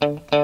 [0.00, 0.39] Thank you.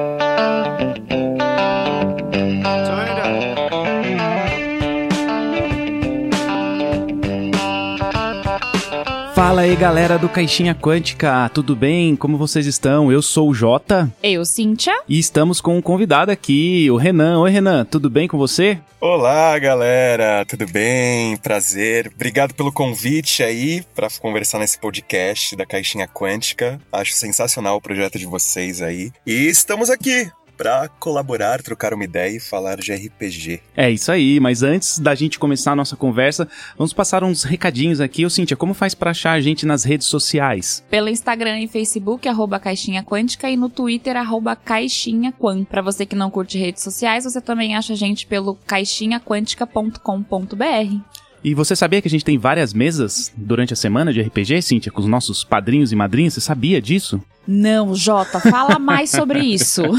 [9.47, 12.17] Fala aí galera do Caixinha Quântica, tudo bem?
[12.17, 13.13] Como vocês estão?
[13.13, 14.13] Eu sou o Jota.
[14.21, 14.93] Eu, Cíntia.
[15.09, 17.39] E estamos com um convidado aqui, o Renan.
[17.39, 18.77] Oi Renan, tudo bem com você?
[19.01, 21.37] Olá galera, tudo bem?
[21.37, 22.11] Prazer.
[22.13, 26.81] Obrigado pelo convite aí para conversar nesse podcast da Caixinha Quântica.
[26.91, 29.13] Acho sensacional o projeto de vocês aí.
[29.25, 33.61] E estamos aqui para colaborar, trocar uma ideia e falar de RPG.
[33.77, 38.01] É isso aí, mas antes da gente começar a nossa conversa, vamos passar uns recadinhos
[38.01, 38.25] aqui.
[38.25, 40.83] Ô Cíntia, como faz para achar a gente nas redes sociais?
[40.91, 45.65] Pelo Instagram e Facebook, arroba Caixinha Quântica, e no Twitter, arroba Caixinha Quan.
[45.65, 51.26] Pra você que não curte redes sociais, você também acha a gente pelo caixinhaquântica.com.br.
[51.47, 54.91] E você sabia que a gente tem várias mesas durante a semana de RPG, Cíntia,
[54.91, 56.35] com os nossos padrinhos e madrinhas?
[56.35, 57.23] Você sabia disso?
[57.47, 59.83] Não, Jota, fala mais sobre isso.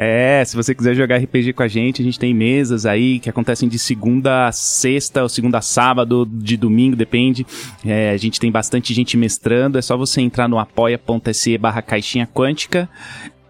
[0.00, 3.28] É, se você quiser jogar RPG com a gente, a gente tem mesas aí que
[3.28, 7.44] acontecem de segunda a sexta, ou segunda a sábado, de domingo, depende.
[7.84, 12.28] É, a gente tem bastante gente mestrando, é só você entrar no apoia.se barra caixinha
[12.32, 12.88] quântica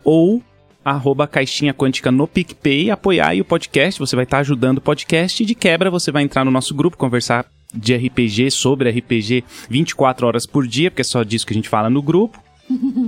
[0.03, 0.43] ou
[0.91, 4.83] arroba caixinha quântica no PicPay, apoiar aí o podcast, você vai estar tá ajudando o
[4.83, 9.45] podcast e de quebra você vai entrar no nosso grupo, conversar de RPG, sobre RPG
[9.69, 12.43] 24 horas por dia, porque é só disso que a gente fala no grupo.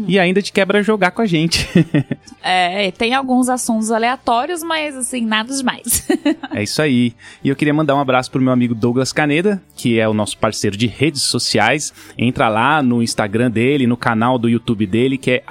[0.08, 1.68] e ainda de quebra jogar com a gente.
[2.42, 6.08] é, tem alguns assuntos aleatórios, mas assim, nada demais.
[6.52, 7.14] é isso aí.
[7.44, 10.38] E eu queria mandar um abraço pro meu amigo Douglas Caneda, que é o nosso
[10.38, 11.92] parceiro de redes sociais.
[12.16, 15.42] Entra lá no Instagram dele, no canal do YouTube dele, que é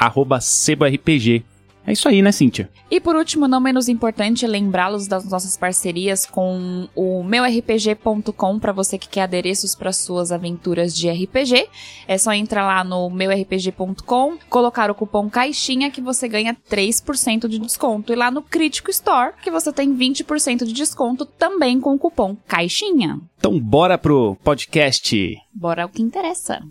[0.41, 1.43] @seborpg.
[1.89, 2.69] É isso aí, né, Cíntia?
[2.91, 8.95] E por último, não menos importante, lembrá-los das nossas parcerias com o meurpg.com para você
[8.95, 11.67] que quer adereços para suas aventuras de RPG.
[12.07, 17.57] É só entrar lá no meurpg.com, colocar o cupom caixinha que você ganha 3% de
[17.57, 21.97] desconto e lá no Crítico Store que você tem 20% de desconto também com o
[21.97, 23.19] cupom caixinha.
[23.39, 25.35] Então bora pro podcast.
[25.51, 26.61] Bora ao que interessa.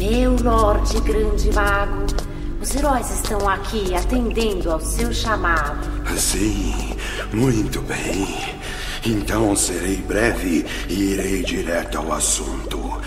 [0.00, 2.06] Meu Lorde Grande Mago,
[2.58, 5.86] os heróis estão aqui atendendo ao seu chamado.
[6.16, 6.72] Sim,
[7.30, 8.26] muito bem.
[9.04, 12.98] Então serei breve e irei direto ao assunto.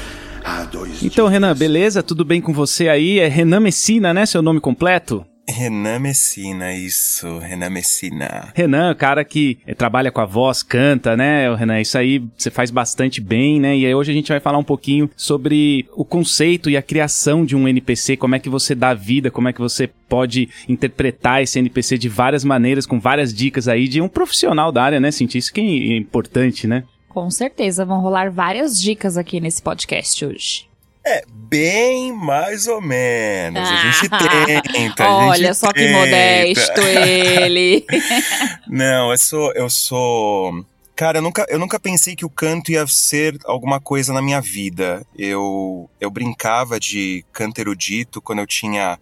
[0.44, 1.32] Há dois então, dias...
[1.32, 2.04] Renan, beleza?
[2.04, 3.18] Tudo bem com você aí?
[3.18, 4.28] É Renan Messina, né?
[4.28, 5.26] Seu nome completo?
[5.48, 8.52] Renan Messina, isso, Renan Messina.
[8.56, 11.82] Renan, cara que trabalha com a voz, canta, né, Renan?
[11.82, 13.76] Isso aí você faz bastante bem, né?
[13.76, 17.46] E aí hoje a gente vai falar um pouquinho sobre o conceito e a criação
[17.46, 21.44] de um NPC, como é que você dá vida, como é que você pode interpretar
[21.44, 25.12] esse NPC de várias maneiras, com várias dicas aí de um profissional da área, né,
[25.12, 25.40] Cintia?
[25.40, 26.84] Isso que é importante, né?
[27.10, 30.73] Com certeza, vão rolar várias dicas aqui nesse podcast hoje.
[31.06, 33.62] É, bem mais ou menos.
[33.62, 35.10] Ah, a gente tenta.
[35.10, 35.86] Olha gente só tenta.
[35.86, 37.86] que modesto ele.
[38.68, 39.52] Não, eu sou.
[39.54, 40.66] Eu sou.
[40.96, 44.40] Cara, eu nunca, eu nunca pensei que o canto ia ser alguma coisa na minha
[44.40, 45.06] vida.
[45.18, 48.98] Eu, eu brincava de canto erudito quando eu tinha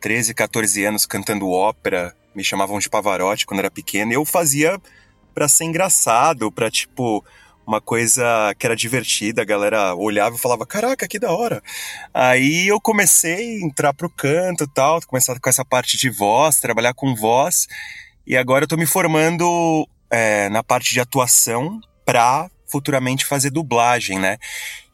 [0.00, 2.14] 13, 14 anos cantando ópera.
[2.34, 4.12] Me chamavam de Pavarotti quando era pequeno.
[4.12, 4.80] Eu fazia
[5.34, 7.24] pra ser engraçado, pra tipo
[7.66, 11.62] uma coisa que era divertida, a galera olhava e falava, caraca, que da hora.
[12.12, 16.60] Aí eu comecei a entrar pro canto e tal, começar com essa parte de voz,
[16.60, 17.66] trabalhar com voz,
[18.26, 24.18] e agora eu tô me formando é, na parte de atuação pra futuramente fazer dublagem,
[24.18, 24.36] né?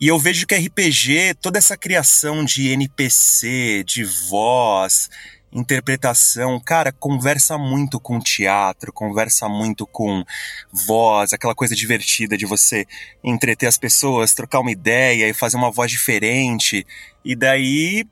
[0.01, 5.09] E eu vejo que RPG, toda essa criação de NPC, de voz,
[5.53, 10.25] interpretação, cara, conversa muito com teatro, conversa muito com
[10.73, 12.87] voz, aquela coisa divertida de você
[13.23, 16.87] entreter as pessoas, trocar uma ideia e fazer uma voz diferente.
[17.25, 18.05] E daí,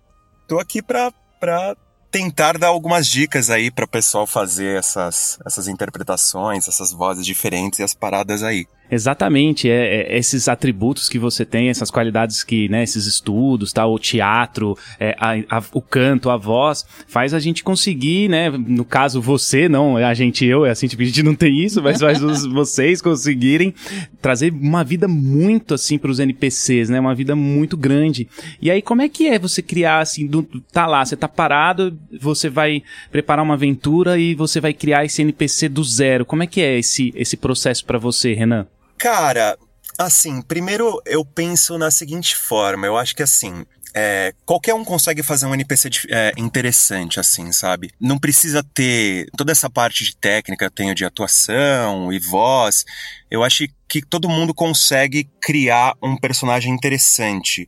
[0.46, 1.76] tô aqui pra, pra
[2.10, 7.78] tentar dar algumas dicas aí para o pessoal fazer essas, essas interpretações, essas vozes diferentes
[7.78, 8.66] e as paradas aí.
[8.90, 13.86] Exatamente, é, é, esses atributos que você tem, essas qualidades que, né, esses estudos, tá,
[13.86, 18.84] o teatro, é, a, a, o canto, a voz, faz a gente conseguir, né, no
[18.84, 22.00] caso você, não, a gente eu, é assim, tipo, a gente não tem isso, mas
[22.00, 23.74] faz os, vocês conseguirem
[24.22, 28.26] trazer uma vida muito, assim, para os NPCs, né, uma vida muito grande.
[28.60, 30.42] E aí, como é que é você criar, assim, do,
[30.72, 32.82] tá lá, você tá parado, você vai
[33.12, 36.78] preparar uma aventura e você vai criar esse NPC do zero, como é que é
[36.78, 38.66] esse, esse processo para você, Renan?
[38.98, 39.56] Cara,
[39.98, 45.24] Assim, primeiro eu penso na seguinte forma, eu acho que assim, é, qualquer um consegue
[45.24, 47.90] fazer um NPC é, interessante, assim, sabe?
[48.00, 52.84] Não precisa ter toda essa parte de técnica, tenho de atuação e voz.
[53.28, 57.66] Eu acho que todo mundo consegue criar um personagem interessante.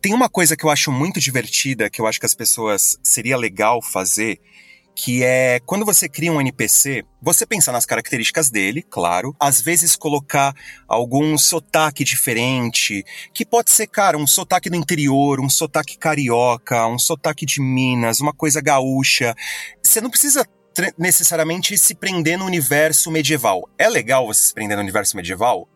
[0.00, 3.36] Tem uma coisa que eu acho muito divertida, que eu acho que as pessoas seria
[3.36, 4.38] legal fazer,
[4.94, 9.96] que é quando você cria um NPC, você pensa nas características dele, claro, às vezes
[9.96, 10.54] colocar
[10.86, 16.98] algum sotaque diferente, que pode ser, cara, um sotaque do interior, um sotaque carioca, um
[16.98, 19.34] sotaque de Minas, uma coisa gaúcha.
[19.82, 20.46] Você não precisa
[20.98, 23.68] necessariamente se prender no universo medieval.
[23.78, 25.68] É legal você se prender no universo medieval?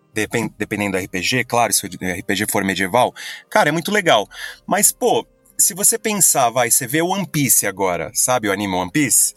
[0.56, 3.14] dependendo do RPG, claro, se o RPG for medieval,
[3.50, 4.26] cara, é muito legal.
[4.66, 5.26] Mas, pô,
[5.58, 9.34] se você pensar, vai, você vê One Piece agora, sabe o anime One Piece?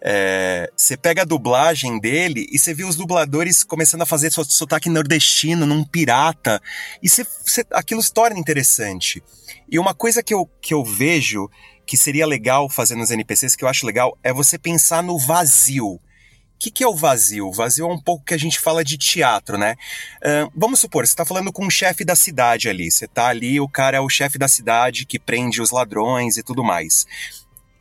[0.00, 4.88] É, você pega a dublagem dele e você vê os dubladores começando a fazer sotaque
[4.88, 6.62] nordestino num pirata.
[7.02, 9.22] E você, você, aquilo se torna interessante.
[9.68, 11.50] E uma coisa que eu, que eu vejo
[11.84, 15.98] que seria legal fazer nos NPCs, que eu acho legal, é você pensar no vazio.
[16.58, 17.46] O que, que, é o vazio?
[17.46, 19.76] O vazio é um pouco que a gente fala de teatro, né?
[20.16, 22.90] Uh, vamos supor, você está falando com um chefe da cidade ali.
[22.90, 26.42] Você está ali, o cara é o chefe da cidade que prende os ladrões e
[26.42, 27.06] tudo mais.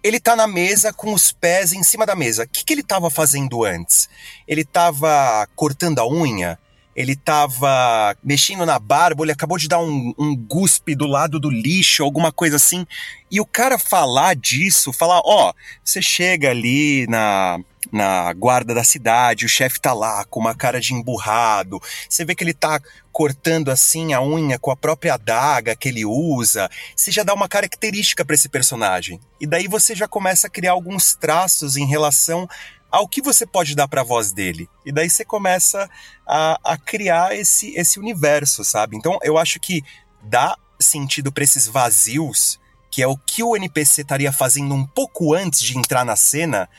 [0.03, 2.43] Ele está na mesa com os pés em cima da mesa.
[2.43, 4.07] O que, que ele estava fazendo antes?
[4.47, 6.59] Ele estava cortando a unha?
[6.97, 11.47] ele estava mexendo na barba, ele acabou de dar um, um guspe do lado do
[11.47, 12.87] lixo, alguma coisa assim.
[13.29, 15.53] E o cara falar disso, falar, ó, oh,
[15.83, 17.59] você chega ali na,
[17.91, 22.35] na guarda da cidade, o chefe tá lá com uma cara de emburrado, você vê
[22.35, 22.79] que ele tá
[23.11, 27.47] cortando assim a unha com a própria adaga que ele usa, você já dá uma
[27.47, 29.19] característica para esse personagem.
[29.39, 32.47] E daí você já começa a criar alguns traços em relação
[32.91, 34.69] ao que você pode dar para a voz dele.
[34.85, 35.89] E daí você começa
[36.25, 38.95] a, a criar esse, esse universo, sabe?
[38.95, 39.83] Então eu acho que
[40.21, 42.59] dá sentido para esses vazios,
[42.91, 46.69] que é o que o NPC estaria fazendo um pouco antes de entrar na cena,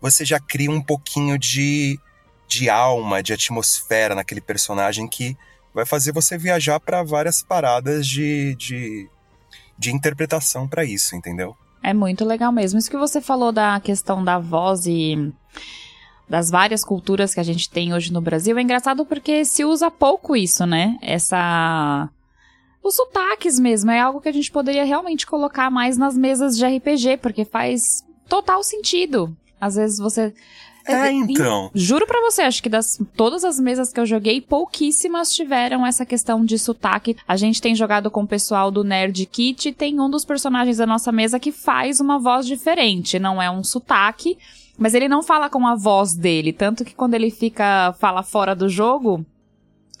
[0.00, 1.98] você já cria um pouquinho de,
[2.46, 5.36] de alma, de atmosfera naquele personagem que
[5.74, 9.08] vai fazer você viajar para várias paradas de, de,
[9.78, 11.56] de interpretação para isso, entendeu?
[11.82, 12.78] É muito legal mesmo.
[12.78, 15.32] Isso que você falou da questão da voz e
[16.28, 19.90] das várias culturas que a gente tem hoje no Brasil é engraçado porque se usa
[19.90, 20.98] pouco isso, né?
[21.00, 22.08] Essa.
[22.82, 26.64] Os sotaques mesmo, é algo que a gente poderia realmente colocar mais nas mesas de
[26.64, 29.36] RPG, porque faz total sentido.
[29.60, 30.32] Às vezes você
[30.88, 31.70] é, então.
[31.74, 36.06] Juro para você, acho que das todas as mesas que eu joguei, pouquíssimas tiveram essa
[36.06, 37.14] questão de sotaque.
[37.26, 40.86] A gente tem jogado com o pessoal do Nerd Kit, tem um dos personagens da
[40.86, 44.38] nossa mesa que faz uma voz diferente, não é um sotaque,
[44.78, 48.54] mas ele não fala com a voz dele, tanto que quando ele fica fala fora
[48.54, 49.26] do jogo,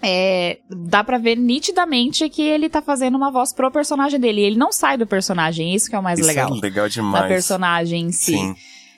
[0.00, 4.40] é, dá para ver nitidamente que ele tá fazendo uma voz pro personagem dele.
[4.40, 6.56] Ele não sai do personagem, isso que é o mais isso legal.
[6.56, 7.22] É legal demais.
[7.24, 8.32] Da personagem em si.
[8.32, 8.54] Sim.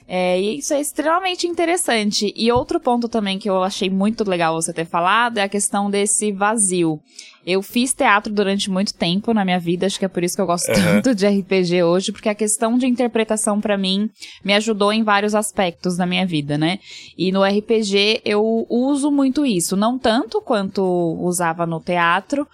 [0.07, 2.33] É, e isso é extremamente interessante.
[2.35, 5.89] E outro ponto também que eu achei muito legal você ter falado é a questão
[5.89, 6.99] desse vazio.
[7.45, 10.41] Eu fiz teatro durante muito tempo na minha vida, acho que é por isso que
[10.41, 10.75] eu gosto uhum.
[10.75, 14.09] tanto de RPG hoje, porque a questão de interpretação para mim
[14.43, 16.77] me ajudou em vários aspectos da minha vida, né?
[17.17, 20.83] E no RPG eu uso muito isso, não tanto quanto
[21.19, 22.47] usava no teatro,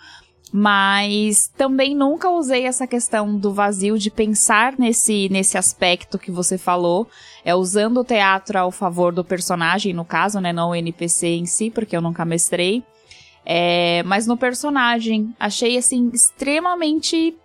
[0.60, 6.58] mas também nunca usei essa questão do vazio de pensar nesse, nesse aspecto que você
[6.58, 7.08] falou,
[7.46, 11.46] é usando o teatro ao favor do personagem, no caso, né, não o NPC em
[11.46, 12.84] si, porque eu nunca mestrei.
[13.46, 17.38] É, mas no personagem, achei assim extremamente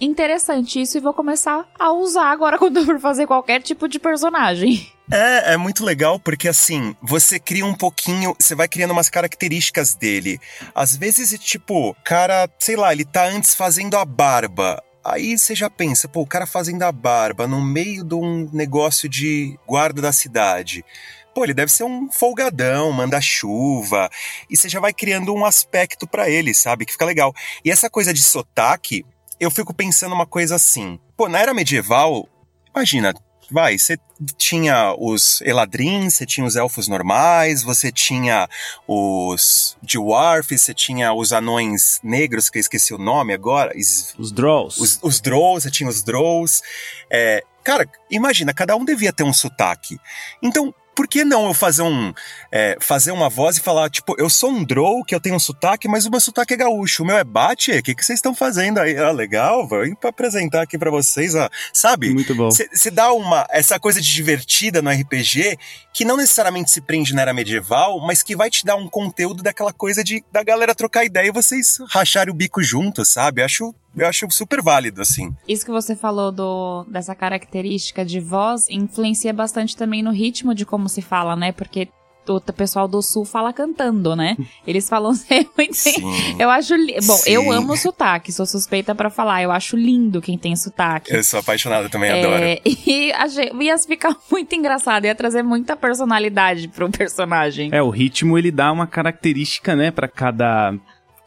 [0.00, 3.98] interessante isso e vou começar a usar agora quando eu for fazer qualquer tipo de
[3.98, 4.86] personagem.
[5.10, 9.94] É, é muito legal porque assim, você cria um pouquinho, você vai criando umas características
[9.94, 10.40] dele.
[10.74, 14.82] Às vezes, tipo, cara, sei lá, ele tá antes fazendo a barba.
[15.04, 19.08] Aí você já pensa, pô, o cara fazendo a barba no meio de um negócio
[19.08, 20.84] de guarda da cidade.
[21.32, 24.10] Pô, ele deve ser um folgadão, manda-chuva.
[24.50, 26.84] E você já vai criando um aspecto para ele, sabe?
[26.84, 27.32] Que fica legal.
[27.64, 29.06] E essa coisa de sotaque,
[29.38, 30.98] eu fico pensando uma coisa assim.
[31.16, 32.28] Pô, na era medieval,
[32.74, 33.14] imagina,
[33.50, 33.98] vai, você
[34.36, 38.48] tinha os Eladrins, você tinha os elfos normais, você tinha
[38.86, 43.72] os Dwarfs, você tinha os anões negros, que eu esqueci o nome agora.
[44.18, 44.80] Os Drolls.
[44.80, 46.62] Os, os Drolls, você tinha os Drolls.
[47.10, 49.98] É, cara, imagina, cada um devia ter um sotaque.
[50.42, 52.12] Então, por que não eu fazer um
[52.50, 55.38] é, fazer uma voz e falar, tipo, eu sou um drow, que eu tenho um
[55.38, 58.18] sotaque, mas o meu sotaque é gaúcho, o meu é bate, o que, que vocês
[58.18, 58.96] estão fazendo aí?
[58.96, 62.10] Ah, legal, vou ir pra apresentar aqui para vocês, ah, sabe?
[62.10, 62.48] Muito bom.
[62.50, 65.58] Você dá uma, essa coisa de divertida no RPG,
[65.92, 69.42] que não necessariamente se prende na era medieval, mas que vai te dar um conteúdo
[69.42, 73.42] daquela coisa de da galera trocar ideia e vocês racharem o bico juntos, sabe?
[73.42, 75.34] Acho eu acho super válido, assim.
[75.48, 80.66] Isso que você falou do, dessa característica de voz influencia bastante também no ritmo de
[80.66, 81.52] como se fala, né?
[81.52, 81.88] Porque
[82.28, 84.36] o pessoal do sul fala cantando, né?
[84.66, 85.12] Eles falam
[85.56, 85.74] muito.
[85.74, 86.02] Sim,
[86.38, 86.74] eu acho.
[86.74, 86.94] Li...
[87.06, 87.30] Bom, sim.
[87.30, 89.42] eu amo sotaque, sou suspeita para falar.
[89.42, 91.14] Eu acho lindo quem tem sotaque.
[91.14, 92.44] Eu sou apaixonada também, É, adoro.
[92.86, 97.70] E achei, ia ficar muito engraçado, ia trazer muita personalidade pro personagem.
[97.72, 100.74] É, o ritmo ele dá uma característica, né, pra cada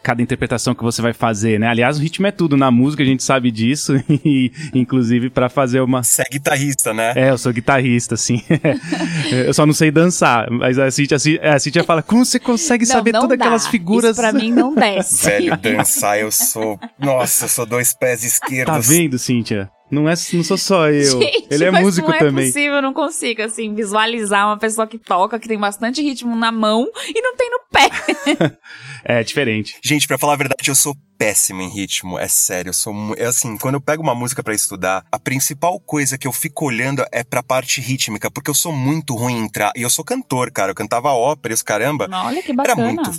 [0.01, 1.67] cada interpretação que você vai fazer, né?
[1.67, 3.93] Aliás, o ritmo é tudo na música, a gente sabe disso
[4.25, 7.13] e inclusive pra fazer uma Você é guitarrista, né?
[7.15, 8.41] É, eu sou guitarrista, sim.
[9.31, 10.49] eu só não sei dançar.
[10.49, 13.45] Mas a Cintia, a Cintia fala, como você consegue Não, saber não todas dá.
[13.45, 14.11] aquelas figuras?
[14.11, 15.25] Isso pra mim não desce.
[15.25, 16.79] Velho, dançar, eu sou.
[16.97, 18.87] Nossa, eu sou dois pés Tá esquerdos.
[18.87, 19.69] vendo, Cíntia?
[19.91, 21.01] Não, é, não sou só eu.
[21.19, 22.45] Gente, Ele é mas músico não é também.
[22.47, 26.51] possível, eu não consigo, assim, visualizar uma pessoa que toca, que tem bastante ritmo na
[26.51, 28.57] mão e não tem no pé.
[29.01, 29.77] É diferente.
[29.81, 32.19] Gente, pra falar a verdade, eu sou péssimo em ritmo.
[32.19, 32.93] É sério, eu sou.
[33.17, 36.65] É assim, quando eu pego uma música pra estudar, a principal coisa que eu fico
[36.65, 39.71] olhando é pra parte rítmica, porque eu sou muito ruim em entrar.
[39.73, 40.71] E eu sou cantor, cara.
[40.71, 42.09] Eu cantava ópera e os caramba.
[42.11, 42.87] Olha que Era bacana.
[42.87, 43.11] muito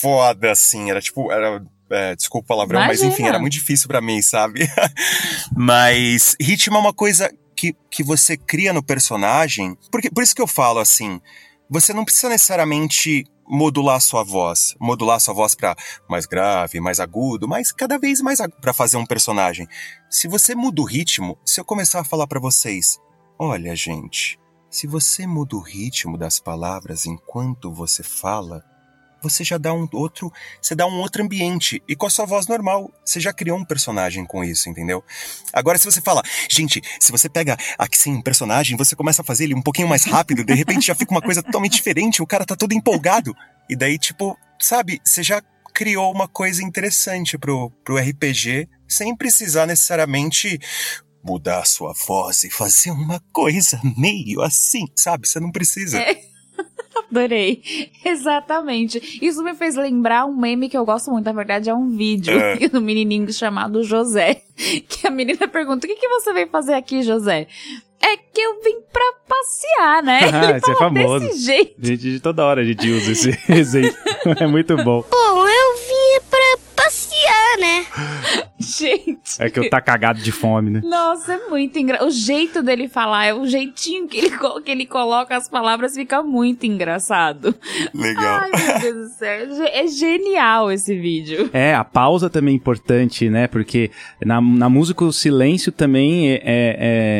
[0.00, 0.88] foda, assim.
[0.88, 1.32] Era tipo.
[1.32, 3.12] Era, é, desculpa o palavrão, mas Imagina.
[3.12, 4.70] enfim, era muito difícil pra mim, sabe?
[5.56, 9.76] mas ritmo é uma coisa que, que você cria no personagem.
[9.90, 11.20] Porque, por isso que eu falo assim:
[11.68, 15.74] você não precisa necessariamente modular sua voz, modular sua voz pra
[16.08, 19.66] mais grave, mais agudo, mas cada vez mais pra fazer um personagem.
[20.10, 22.98] Se você muda o ritmo, se eu começar a falar pra vocês,
[23.38, 24.38] olha, gente,
[24.70, 28.62] se você muda o ritmo das palavras enquanto você fala,
[29.22, 32.46] você já dá um outro, você dá um outro ambiente e com a sua voz
[32.46, 35.04] normal, você já criou um personagem com isso, entendeu?
[35.52, 39.24] Agora se você fala, gente, se você pega aqui sem um personagem, você começa a
[39.24, 42.26] fazer ele um pouquinho mais rápido, de repente já fica uma coisa totalmente diferente, o
[42.26, 43.34] cara tá todo empolgado
[43.68, 45.42] e daí tipo, sabe, você já
[45.74, 50.58] criou uma coisa interessante pro, pro RPG sem precisar necessariamente
[51.22, 55.28] mudar a sua voz e fazer uma coisa meio assim, sabe?
[55.28, 55.98] Você não precisa.
[57.10, 57.62] Adorei.
[58.04, 59.18] Exatamente.
[59.22, 62.38] Isso me fez lembrar um meme que eu gosto muito, na verdade é um vídeo
[62.38, 62.56] É.
[62.68, 64.42] do menininho chamado José.
[64.88, 67.46] Que a menina pergunta: O que, que você veio fazer aqui, José?
[68.00, 70.20] É que eu vim pra passear, né?
[70.32, 71.26] Ah, Ele esse é fala famoso.
[71.26, 71.74] Desse jeito.
[71.80, 73.96] Gente, de toda hora a gente usa esse exemplo.
[74.38, 75.04] É muito bom.
[75.08, 77.86] Bom, eu vim pra passear, né?
[78.78, 79.18] Gente.
[79.40, 80.80] É que eu tá cagado de fome, né?
[80.84, 82.08] Nossa, é muito engraçado.
[82.08, 84.30] O jeito dele falar, é o jeitinho que ele,
[84.64, 87.54] que ele coloca as palavras, fica muito engraçado.
[87.94, 88.40] Legal.
[88.42, 89.64] Ai, meu Deus do céu.
[89.64, 91.48] É É genial esse vídeo.
[91.52, 93.46] É, a pausa também é importante, né?
[93.46, 93.90] Porque
[94.24, 96.76] na, na música o silêncio também é, é-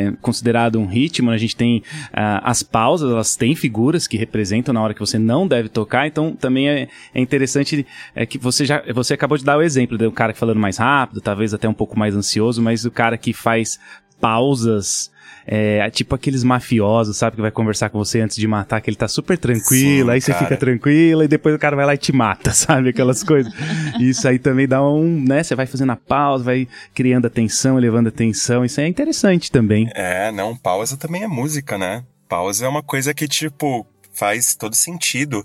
[0.09, 1.31] é considerado um ritmo.
[1.31, 1.37] né?
[1.37, 5.19] A gente tem ah, as pausas, elas têm figuras que representam na hora que você
[5.19, 6.07] não deve tocar.
[6.07, 9.97] Então também é, é interessante é que você já você acabou de dar o exemplo
[9.97, 13.33] do cara falando mais rápido, talvez até um pouco mais ansioso, mas o cara que
[13.33, 13.79] faz
[14.21, 15.11] pausas.
[15.51, 17.37] É, tipo aqueles mafiosos, sabe?
[17.37, 20.21] Que vai conversar com você antes de matar, que ele tá super tranquilo, Sim, aí
[20.21, 20.45] você cara.
[20.45, 22.91] fica tranquilo, e depois o cara vai lá e te mata, sabe?
[22.91, 23.51] Aquelas coisas.
[23.99, 25.43] Isso aí também dá um, né?
[25.43, 28.63] Você vai fazendo a pausa, vai criando atenção, elevando atenção.
[28.63, 29.91] Isso aí é interessante também.
[29.95, 32.05] É, não, pausa também é música, né?
[32.29, 35.43] Pausa é uma coisa que, tipo, faz todo sentido.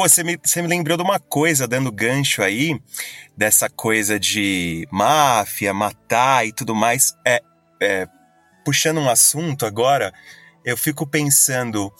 [0.00, 2.80] Pô, você me, você me lembrou de uma coisa, dando gancho aí,
[3.36, 7.14] dessa coisa de máfia, matar e tudo mais.
[7.22, 7.42] É,
[7.82, 8.08] é,
[8.64, 10.10] puxando um assunto agora,
[10.64, 11.92] eu fico pensando,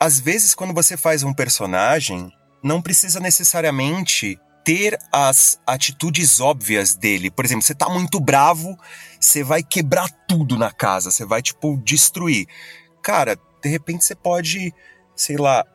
[0.00, 7.30] às vezes quando você faz um personagem, não precisa necessariamente ter as atitudes óbvias dele.
[7.30, 8.78] Por exemplo, você tá muito bravo,
[9.20, 12.46] você vai quebrar tudo na casa, você vai, tipo, destruir.
[13.02, 14.72] Cara, de repente você pode,
[15.14, 15.66] sei lá,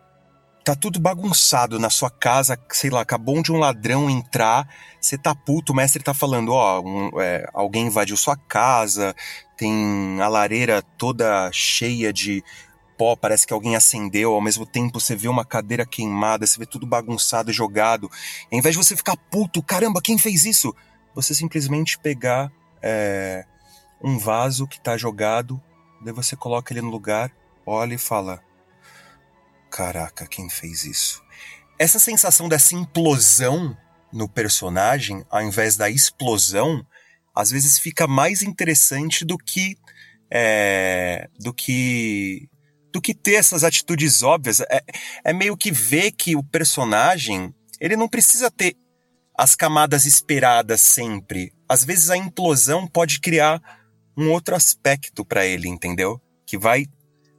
[0.64, 4.68] tá tudo bagunçado na sua casa, sei lá, acabou de um ladrão entrar,
[5.00, 9.16] você tá puto, o mestre tá falando, ó, um, é, alguém invadiu sua casa,
[9.58, 12.44] tem a lareira toda cheia de
[12.98, 16.68] pó, parece que alguém acendeu, ao mesmo tempo você vê uma cadeira queimada, você vê
[16.68, 18.10] tudo bagunçado, jogado.
[18.52, 20.76] Ao invés de você ficar puto, caramba, quem fez isso?
[21.16, 22.52] Você simplesmente pegar
[22.82, 23.46] é,
[24.04, 25.60] um vaso que tá jogado,
[26.04, 27.32] daí você coloca ele no lugar,
[27.66, 28.44] olha e fala:
[29.72, 31.24] Caraca, quem fez isso?
[31.80, 33.76] Essa sensação dessa implosão
[34.12, 36.86] no personagem, ao invés da explosão,
[37.34, 39.78] às vezes fica mais interessante do que
[40.30, 42.50] é, do que
[42.92, 44.60] do que ter essas atitudes óbvias.
[44.60, 44.84] É,
[45.24, 48.76] é meio que ver que o personagem, ele não precisa ter
[49.38, 51.54] as camadas esperadas sempre.
[51.70, 53.62] Às vezes a implosão pode criar
[54.18, 56.22] um outro aspecto para ele, entendeu?
[56.46, 56.86] Que vai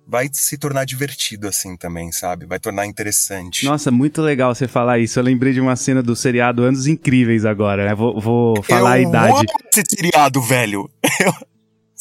[0.07, 2.47] vai se tornar divertido assim também, sabe?
[2.47, 3.65] Vai tornar interessante.
[3.65, 5.19] Nossa, muito legal você falar isso.
[5.19, 7.95] Eu lembrei de uma cena do seriado Anos Incríveis agora, né?
[7.95, 9.33] Vou, vou falar eu a idade.
[9.33, 10.91] Amo esse seriado, velho.
[11.21, 11.52] Eu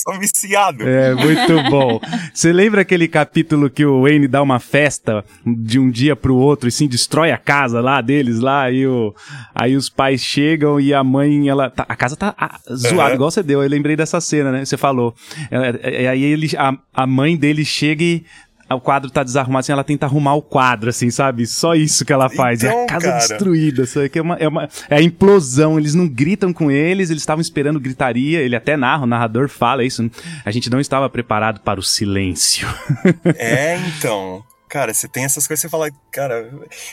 [0.02, 0.88] sou viciado.
[0.88, 2.00] É, muito bom.
[2.34, 6.68] Você lembra aquele capítulo que o Wayne dá uma festa de um dia pro outro
[6.68, 9.14] e sim destrói a casa lá deles lá, aí, o,
[9.54, 11.70] aí os pais chegam e a mãe, ela.
[11.70, 13.16] Tá, a casa tá ah, zoada, Uhum.
[13.16, 13.62] igual você deu.
[13.64, 14.66] Eu lembrei dessa cena, né?
[14.66, 15.14] Você falou.
[15.50, 18.26] É, é, aí ele, a, a mãe dele chega e.
[18.74, 21.46] O quadro tá desarrumado, assim, ela tenta arrumar o quadro, assim, sabe?
[21.48, 22.64] Só isso que ela faz.
[22.64, 23.18] a Então, casa cara.
[23.20, 23.84] destruída.
[23.84, 24.70] Isso aqui é uma, é uma.
[24.90, 25.78] É a implosão.
[25.80, 28.40] Eles não gritam com eles, eles estavam esperando gritaria.
[28.40, 30.10] Ele até narra, o narrador fala isso.
[30.46, 32.68] A gente não estava preparado para o silêncio.
[33.38, 34.44] É, então.
[34.70, 36.50] Cara, você tem essas coisas, você fala, cara,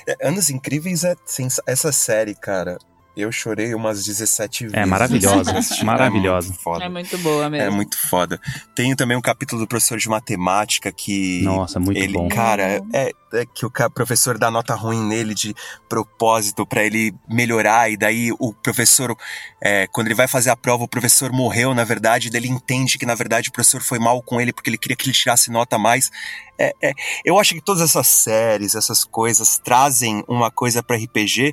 [0.06, 2.76] é, Anos Incríveis é sensa- essa série, cara.
[3.18, 4.78] Eu chorei umas 17 vezes.
[4.78, 6.48] É maravilhosa, maravilhosa.
[6.48, 6.84] É muito foda.
[6.84, 7.66] É muito boa mesmo.
[7.66, 8.40] É muito foda.
[8.76, 11.42] Tem também um capítulo do professor de matemática que.
[11.42, 12.28] Nossa, muito ele, bom.
[12.28, 15.52] Cara, é, é que o professor dá nota ruim nele de
[15.88, 19.16] propósito pra ele melhorar, e daí o professor,
[19.60, 22.48] é, quando ele vai fazer a prova, o professor morreu, na verdade, e daí ele
[22.48, 25.12] entende que, na verdade, o professor foi mal com ele porque ele queria que ele
[25.12, 26.08] tirasse nota a mais.
[26.56, 26.92] É, é,
[27.24, 31.52] eu acho que todas essas séries, essas coisas, trazem uma coisa pra RPG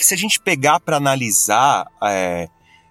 [0.00, 1.86] que se a gente pegar pra analisar.
[2.02, 2.48] É,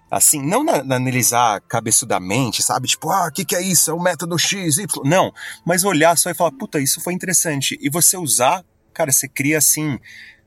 [0.08, 2.86] assim, não na, na analisar cabeçudamente, sabe?
[2.86, 3.90] Tipo, ah, o que, que é isso?
[3.90, 5.02] É o método X, Y.
[5.04, 5.32] Não,
[5.64, 7.76] mas olhar só e falar, puta, isso foi interessante.
[7.80, 8.64] E você usar,
[8.94, 9.98] cara, você cria assim,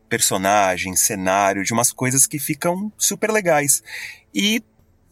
[0.07, 3.83] personagem, cenário, de umas coisas que ficam super legais.
[4.33, 4.63] E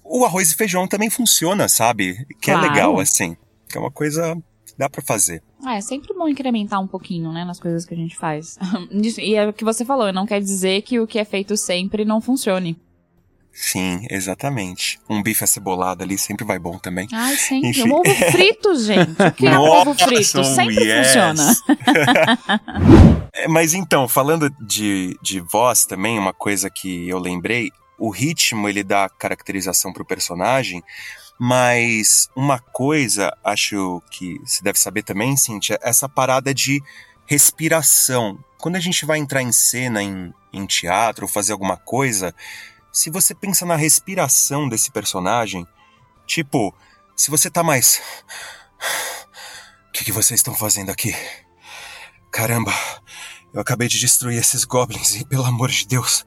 [0.03, 2.25] o arroz e feijão também funciona, sabe?
[2.39, 2.65] Que Claro.
[2.65, 3.35] é legal, assim.
[3.67, 5.43] Que é uma coisa que dá pra fazer.
[5.63, 8.57] Ah, é sempre bom incrementar um pouquinho, né, nas coisas que a gente faz.
[9.19, 12.03] E é o que você falou, não quer dizer que o que é feito sempre
[12.05, 12.79] não funcione.
[13.53, 14.99] Sim, exatamente.
[15.09, 17.07] Um bife acebolado ali sempre vai bom também.
[17.11, 17.69] Ai, sempre.
[17.69, 17.89] Enfim.
[17.89, 19.21] Um ovo frito, gente.
[19.21, 20.39] O que é um ovo frito?
[20.39, 21.07] um Sempre yes.
[21.07, 21.53] funciona.
[23.33, 28.67] É, Mas então, falando de, de voz também, uma coisa que eu lembrei, o ritmo
[28.67, 30.83] ele dá caracterização pro personagem,
[31.43, 36.83] mas uma coisa, acho que você deve saber também, Cíntia, essa parada de
[37.25, 38.37] respiração.
[38.59, 42.35] Quando a gente vai entrar em cena, em, em teatro, ou fazer alguma coisa,
[42.93, 45.65] se você pensa na respiração desse personagem,
[46.27, 46.77] tipo,
[47.15, 47.99] se você tá mais.
[49.89, 51.15] O que, que vocês estão fazendo aqui?
[52.31, 52.71] Caramba,
[53.51, 56.23] eu acabei de destruir esses goblins e, pelo amor de Deus,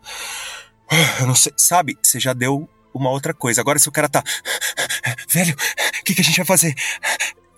[1.20, 1.52] eu não sei.
[1.56, 3.60] Sabe, você já deu uma outra coisa.
[3.60, 4.22] Agora, se o cara tá.
[5.28, 5.54] Velho,
[6.00, 6.74] o que, que a gente vai fazer?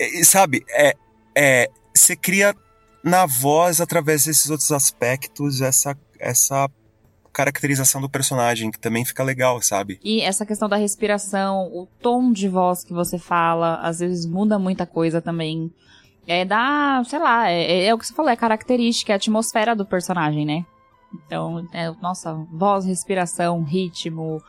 [0.01, 0.95] É, sabe, é.
[1.35, 2.55] é você cria
[3.03, 6.69] na voz, através desses outros aspectos, essa, essa
[7.33, 10.01] caracterização do personagem, que também fica legal, sabe?
[10.03, 14.59] E essa questão da respiração, o tom de voz que você fala, às vezes muda
[14.59, 15.71] muita coisa também.
[16.27, 19.77] É da, sei lá, é, é o que você falou, é característica, é a atmosfera
[19.77, 20.65] do personagem, né?
[21.15, 24.43] Então, é, nossa, voz, respiração, ritmo.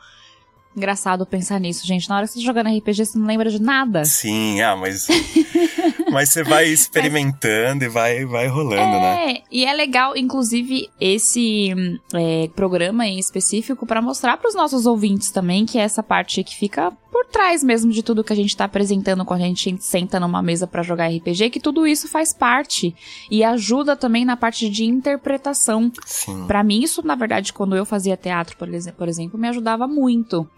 [0.78, 2.08] Engraçado pensar nisso, gente.
[2.08, 4.04] Na hora que você tá jogando RPG, você não lembra de nada.
[4.04, 5.08] Sim, ah, mas.
[6.10, 9.32] mas você vai experimentando e vai, vai rolando, né?
[9.32, 14.54] É, e é legal, inclusive, esse hum, é, programa em específico para mostrar para os
[14.54, 18.32] nossos ouvintes também que é essa parte que fica por trás mesmo de tudo que
[18.32, 21.86] a gente tá apresentando quando a gente senta numa mesa para jogar RPG, que tudo
[21.86, 22.94] isso faz parte
[23.30, 25.90] e ajuda também na parte de interpretação.
[26.04, 26.46] Sim.
[26.46, 30.48] Pra mim, isso, na verdade, quando eu fazia teatro, por exemplo, me ajudava muito.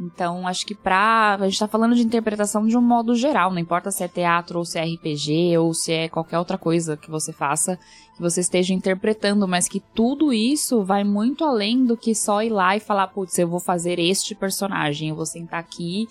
[0.00, 1.34] Então, acho que pra.
[1.38, 4.58] A gente tá falando de interpretação de um modo geral, não importa se é teatro
[4.58, 7.78] ou se é RPG ou se é qualquer outra coisa que você faça,
[8.16, 12.48] que você esteja interpretando, mas que tudo isso vai muito além do que só ir
[12.48, 16.08] lá e falar, putz, eu vou fazer este personagem, eu vou sentar aqui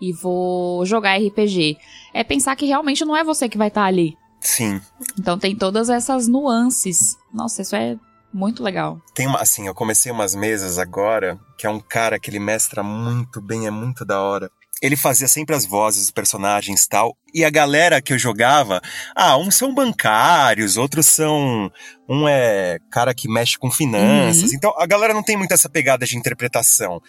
[0.00, 1.76] e vou jogar RPG.
[2.14, 4.16] É pensar que realmente não é você que vai estar ali.
[4.38, 4.80] Sim.
[5.18, 7.16] Então tem todas essas nuances.
[7.32, 7.98] Nossa, isso é
[8.32, 9.00] muito legal.
[9.14, 12.82] Tem uma, assim, eu comecei umas mesas agora, que é um cara que ele mestra
[12.82, 14.50] muito bem, é muito da hora.
[14.80, 17.16] Ele fazia sempre as vozes dos personagens e tal.
[17.32, 18.80] E a galera que eu jogava,
[19.14, 21.70] ah, uns são bancários, outros são.
[22.08, 24.52] Um é cara que mexe com finanças.
[24.52, 27.00] Então a galera não tem muito essa pegada de interpretação.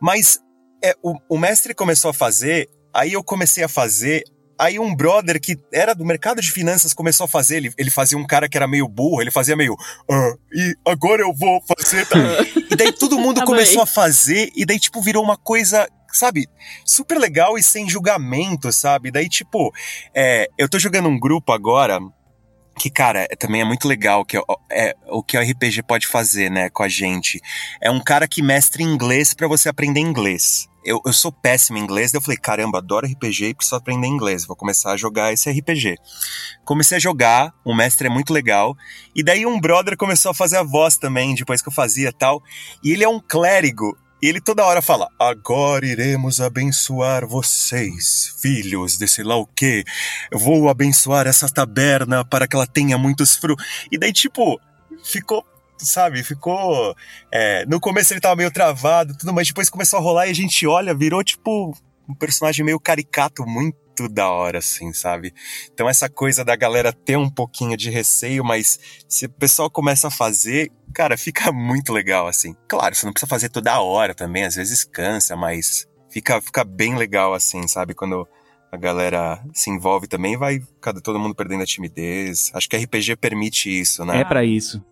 [0.00, 0.40] Mas
[0.82, 4.24] é, o, o mestre começou a fazer, aí eu comecei a fazer.
[4.60, 8.18] Aí um brother que era do mercado de finanças começou a fazer, ele, ele fazia
[8.18, 9.74] um cara que era meio burro, ele fazia meio,
[10.10, 12.06] ah, e agora eu vou fazer.
[12.06, 12.18] Tá?
[12.70, 13.64] e daí todo mundo Adorei.
[13.64, 16.46] começou a fazer, e daí, tipo, virou uma coisa, sabe,
[16.84, 19.10] super legal e sem julgamento, sabe?
[19.10, 19.72] Daí, tipo,
[20.14, 21.98] é, eu tô jogando um grupo agora
[22.78, 26.06] que, cara, é, também é muito legal que é, é, o que o RPG pode
[26.06, 27.40] fazer, né, com a gente.
[27.80, 30.69] É um cara que mestre inglês para você aprender inglês.
[30.84, 34.06] Eu, eu sou péssimo em inglês, daí eu falei, caramba, adoro RPG e preciso aprender
[34.06, 35.96] inglês, vou começar a jogar esse RPG.
[36.64, 38.76] Comecei a jogar, o mestre é muito legal,
[39.14, 42.42] e daí um brother começou a fazer a voz também, depois que eu fazia tal,
[42.82, 48.98] e ele é um clérigo, e ele toda hora fala: Agora iremos abençoar vocês, filhos
[48.98, 49.82] desse lá o quê?
[50.30, 53.64] Eu vou abençoar essa taberna para que ela tenha muitos frutos.
[53.90, 54.60] E daí, tipo,
[55.02, 55.44] ficou
[55.86, 56.22] sabe?
[56.22, 56.94] Ficou.
[57.32, 60.34] É, no começo ele tava meio travado, tudo, mas depois começou a rolar e a
[60.34, 61.74] gente olha, virou tipo
[62.08, 65.32] um personagem meio caricato, muito da hora, assim, sabe?
[65.72, 70.08] Então essa coisa da galera ter um pouquinho de receio, mas se o pessoal começa
[70.08, 72.54] a fazer, cara, fica muito legal, assim.
[72.68, 76.96] Claro, você não precisa fazer toda hora também, às vezes cansa, mas fica, fica bem
[76.96, 77.94] legal, assim, sabe?
[77.94, 78.26] Quando
[78.72, 82.50] a galera se envolve também, vai cada todo mundo perdendo a timidez.
[82.54, 84.20] Acho que RPG permite isso, né?
[84.20, 84.82] É para isso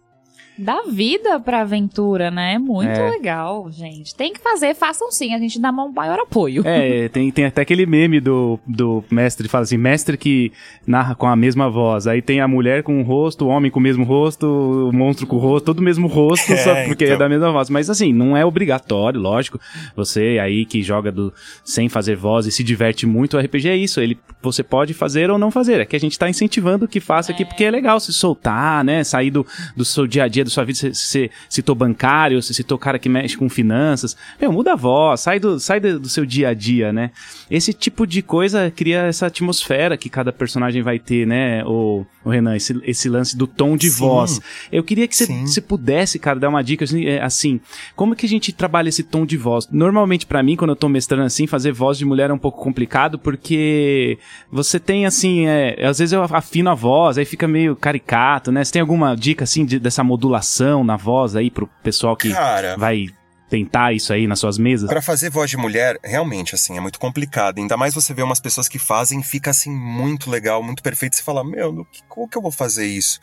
[0.59, 2.59] dá vida pra aventura, né?
[2.59, 3.11] Muito é.
[3.11, 4.15] legal, gente.
[4.15, 6.63] Tem que fazer, façam sim, a gente dá um maior apoio.
[6.67, 10.53] É, tem, tem até aquele meme do, do mestre, fala assim, mestre que
[10.87, 12.07] narra com a mesma voz.
[12.07, 14.47] Aí tem a mulher com o rosto, o homem com o mesmo rosto,
[14.89, 17.17] o monstro com o rosto, todo o mesmo rosto, é, só porque então.
[17.17, 17.71] é da mesma voz.
[17.71, 19.61] Mas assim, não é obrigatório, lógico.
[19.95, 21.33] Você aí que joga do,
[21.65, 24.01] sem fazer voz e se diverte muito, o RPG é isso.
[24.01, 25.81] Ele, você pode fazer ou não fazer.
[25.81, 27.35] É que a gente tá incentivando que faça é.
[27.35, 29.05] aqui, porque é legal se soltar, né?
[29.05, 32.53] Sair do, do seu dia a dia da sua vida, você, você citou bancário, você
[32.53, 34.17] citou cara que mexe com finanças.
[34.41, 37.11] Meu, muda a voz, sai do, sai do, seu dia a dia, né?
[37.51, 42.31] Esse tipo de coisa cria essa atmosfera que cada personagem vai ter, né, o, o
[42.31, 44.01] Renan, esse, esse lance do tom de Sim.
[44.01, 44.41] voz.
[44.73, 47.61] Eu queria que você pudesse, cara, dar uma dica assim, é, assim,
[47.95, 49.69] como que a gente trabalha esse tom de voz?
[49.71, 52.63] Normalmente para mim, quando eu tô mestrando assim, fazer voz de mulher é um pouco
[52.63, 54.19] complicado porque
[54.51, 58.65] você tem assim, é, às vezes eu afino a voz, aí fica meio caricato, né?
[58.65, 62.33] Você tem alguma dica assim de, dessa modulação modulação na voz aí pro pessoal que
[62.33, 63.07] Cara, vai
[63.51, 64.89] tentar isso aí nas suas mesas?
[64.89, 67.59] Para fazer voz de mulher, realmente, assim, é muito complicado.
[67.59, 71.17] Ainda mais você vê umas pessoas que fazem, fica assim muito legal, muito perfeito.
[71.17, 73.21] Você fala, meu, como que eu vou fazer isso?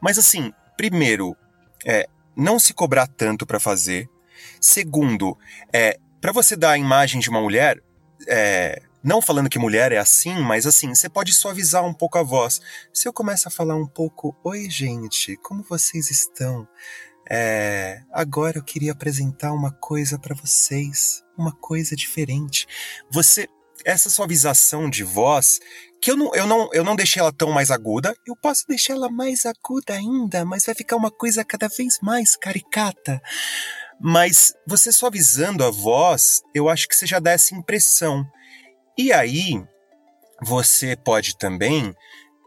[0.00, 1.36] Mas assim, primeiro,
[1.84, 4.08] é, não se cobrar tanto para fazer.
[4.60, 5.36] Segundo,
[5.72, 7.80] é, para você dar a imagem de uma mulher,
[8.28, 12.24] é, não falando que mulher é assim, mas assim, você pode suavizar um pouco a
[12.24, 12.60] voz.
[12.92, 16.66] Se eu começo a falar um pouco, oi gente, como vocês estão?
[17.30, 22.66] É, agora eu queria apresentar uma coisa para vocês, uma coisa diferente.
[23.08, 23.48] Você,
[23.84, 25.60] essa suavização de voz,
[26.02, 28.94] que eu não, eu não, eu não deixei ela tão mais aguda, eu posso deixar
[28.94, 33.22] ela mais aguda ainda, mas vai ficar uma coisa cada vez mais caricata.
[34.00, 38.28] Mas você suavizando a voz, eu acho que você já dá essa impressão.
[38.98, 39.62] E aí,
[40.42, 41.94] você pode também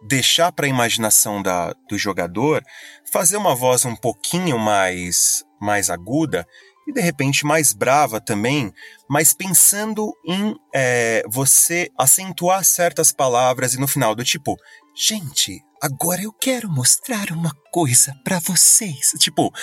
[0.07, 2.63] deixar para a imaginação da, do jogador
[3.11, 6.47] fazer uma voz um pouquinho mais, mais aguda
[6.87, 8.73] e de repente mais brava também,
[9.07, 14.57] mas pensando em é, você acentuar certas palavras e no final do tipo,
[14.95, 19.11] gente, agora eu quero mostrar uma coisa para vocês.
[19.19, 19.53] Tipo,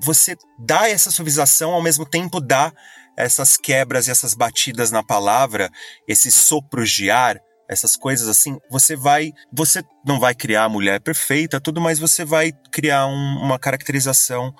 [0.00, 2.72] você dá essa suavização ao mesmo tempo dá
[3.16, 5.70] essas quebras e essas batidas na palavra,
[6.06, 9.32] esses sopros de ar, essas coisas assim, você vai.
[9.52, 14.52] Você não vai criar a mulher perfeita, tudo, mas você vai criar um, uma caracterização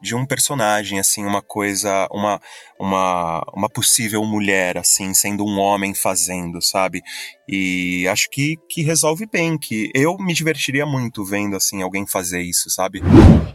[0.00, 2.40] de um personagem, assim, uma coisa, uma,
[2.78, 7.02] uma, uma possível mulher, assim, sendo um homem fazendo, sabe?
[7.50, 12.42] E acho que, que resolve bem, que eu me divertiria muito vendo, assim, alguém fazer
[12.42, 13.00] isso, sabe?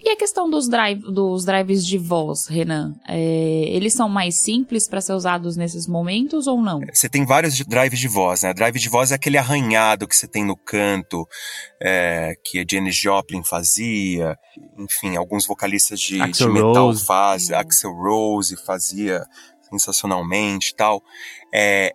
[0.03, 2.95] E a questão dos, drive, dos drives de voz, Renan?
[3.07, 6.81] É, eles são mais simples para ser usados nesses momentos ou não?
[6.91, 8.51] Você tem vários drives de voz, né?
[8.51, 11.27] Drive de voz é aquele arranhado que você tem no canto,
[11.79, 14.35] é, que a Janis Joplin fazia,
[14.77, 17.05] enfim, alguns vocalistas de, de metal Rose.
[17.05, 19.23] fazem, Axel Rose fazia
[19.69, 21.01] sensacionalmente e tal.
[21.53, 21.91] É,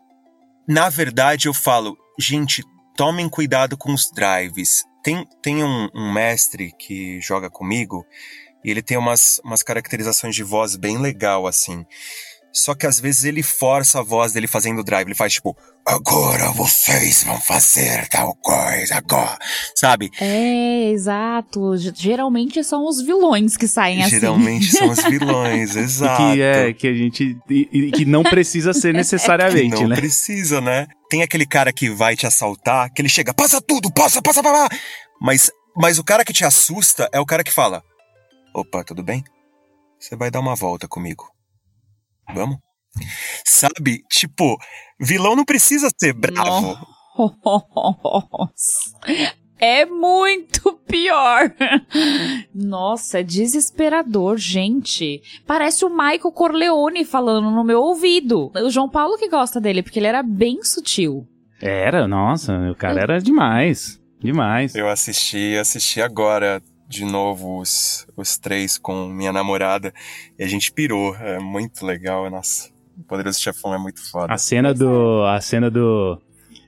[0.68, 2.62] na verdade, eu falo, gente,
[2.94, 4.84] tomem cuidado com os drives.
[5.02, 8.04] Tem, tem um, um mestre que joga comigo
[8.62, 11.86] e ele tem umas, umas caracterizações de voz bem legal, assim.
[12.52, 15.06] Só que às vezes ele força a voz dele fazendo drive.
[15.06, 15.56] Ele faz tipo,
[15.86, 19.38] agora vocês vão fazer tal coisa, agora.
[19.76, 20.10] Sabe?
[20.20, 21.76] É, exato.
[21.94, 24.20] Geralmente são os vilões que saem assim.
[24.20, 26.16] Geralmente são os vilões, exato.
[26.16, 27.36] que é, que a gente.
[27.48, 29.88] E, que não precisa ser necessariamente, não né?
[29.88, 30.86] Não precisa, né?
[31.10, 34.68] Tem aquele cara que vai te assaltar, que ele chega, passa tudo, passa, passa, passa.
[35.20, 37.82] Mas, mas o cara que te assusta é o cara que fala:
[38.54, 39.22] opa, tudo bem?
[39.98, 41.37] Você vai dar uma volta comigo.
[42.34, 42.58] Vamos?
[43.44, 44.02] Sabe?
[44.10, 44.56] Tipo,
[45.00, 46.76] vilão não precisa ser bravo.
[47.44, 48.90] Nossa.
[49.58, 51.52] é muito pior.
[52.54, 55.20] Nossa, é desesperador, gente.
[55.46, 58.52] Parece o Michael Corleone falando no meu ouvido.
[58.54, 61.26] O João Paulo que gosta dele, porque ele era bem sutil.
[61.60, 64.00] Era, nossa, o cara era demais.
[64.20, 64.74] Demais.
[64.74, 69.92] Eu assisti, assisti agora de novo os, os três com minha namorada
[70.38, 71.14] e a gente pirou.
[71.16, 72.70] É muito legal, nossa.
[72.98, 74.32] O Poderoso Chefão é muito foda.
[74.32, 75.24] A cena do.
[75.26, 76.18] A cena do.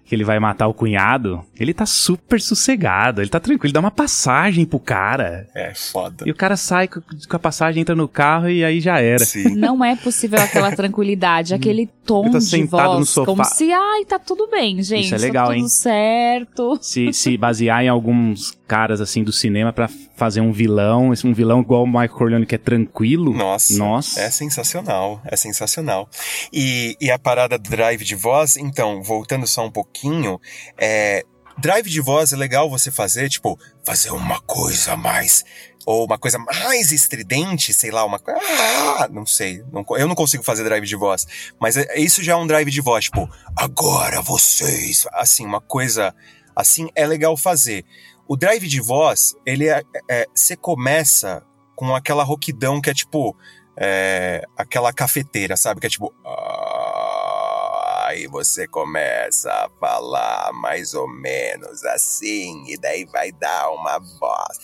[0.05, 3.79] Que ele vai matar o cunhado, ele tá super sossegado, ele tá tranquilo, ele dá
[3.79, 5.49] uma passagem pro cara.
[5.55, 6.25] É foda.
[6.27, 9.25] E o cara sai com a passagem, entra no carro e aí já era.
[9.25, 9.55] Sim.
[9.55, 13.27] Não é possível aquela tranquilidade, aquele tom Ele tá de sentado no voz, sofá.
[13.27, 15.05] como se, ai, tá tudo bem, gente.
[15.05, 15.69] Isso é legal, tá tudo hein?
[15.69, 16.79] certo.
[16.83, 21.61] Se, se basear em alguns caras assim do cinema pra fazer um vilão, um vilão
[21.61, 23.35] igual o Michael Corleone que é tranquilo.
[23.35, 24.21] Nossa, Nossa.
[24.21, 26.09] é sensacional, é sensacional.
[26.53, 30.41] E, e a parada do drive de voz, então, voltando só um pouquinho,
[30.79, 31.25] é,
[31.59, 35.45] drive de voz é legal você fazer, tipo, fazer uma coisa mais,
[35.85, 40.15] ou uma coisa mais estridente, sei lá, uma coisa, ah, não sei, não eu não
[40.15, 41.27] consigo fazer drive de voz,
[41.59, 46.15] mas é- isso já é um drive de voz, tipo, agora vocês, assim, uma coisa
[46.55, 47.85] assim é legal fazer.
[48.31, 53.37] O drive de voz, ele é, é você começa com aquela roquidão que é tipo
[53.77, 55.81] é, aquela cafeteira, sabe?
[55.81, 56.15] Que é tipo.
[56.25, 63.99] "Ah", Aí você começa a falar mais ou menos assim, e daí vai dar uma
[63.99, 64.59] voz.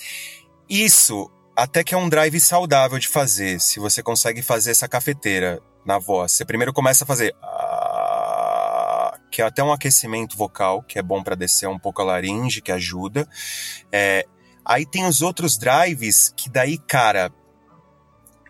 [0.70, 5.60] Isso até que é um drive saudável de fazer, se você consegue fazer essa cafeteira
[5.84, 6.30] na voz.
[6.30, 7.34] Você primeiro começa a fazer.
[9.36, 12.62] Que é até um aquecimento vocal, que é bom para descer um pouco a laringe,
[12.62, 13.28] que ajuda.
[13.92, 14.24] É,
[14.64, 17.30] aí tem os outros drives que daí, cara,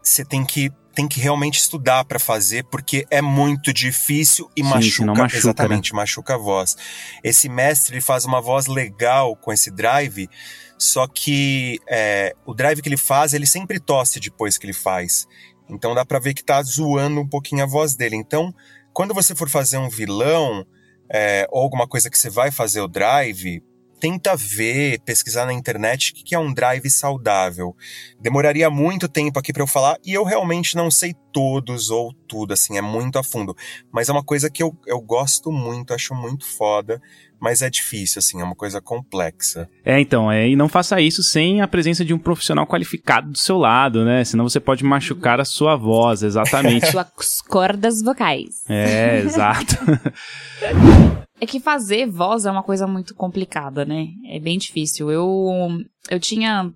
[0.00, 4.70] você tem que tem que realmente estudar pra fazer porque é muito difícil e Sim,
[4.70, 5.38] machuca, machuca, né?
[5.38, 6.76] exatamente, machuca a voz.
[7.24, 10.30] Esse mestre ele faz uma voz legal com esse drive,
[10.78, 15.26] só que é, o drive que ele faz, ele sempre tosse depois que ele faz.
[15.68, 18.14] Então dá pra ver que tá zoando um pouquinho a voz dele.
[18.14, 18.54] Então,
[18.92, 20.64] quando você for fazer um vilão
[21.10, 23.62] é, ou alguma coisa que você vai fazer o drive,
[23.98, 27.74] tenta ver, pesquisar na internet o que é um drive saudável.
[28.20, 32.52] Demoraria muito tempo aqui pra eu falar e eu realmente não sei todos ou tudo,
[32.52, 33.56] assim, é muito a fundo.
[33.90, 37.00] Mas é uma coisa que eu, eu gosto muito, acho muito foda,
[37.40, 39.68] mas é difícil, assim, é uma coisa complexa.
[39.84, 43.38] É, então, é, e não faça isso sem a presença de um profissional qualificado do
[43.38, 44.24] seu lado, né?
[44.24, 46.86] Senão você pode machucar a sua voz, exatamente.
[46.90, 48.64] Suas cordas vocais.
[48.68, 49.76] é, exato.
[51.38, 54.08] É que fazer voz é uma coisa muito complicada, né?
[54.26, 55.10] É bem difícil.
[55.10, 55.68] Eu,
[56.10, 56.72] eu tinha.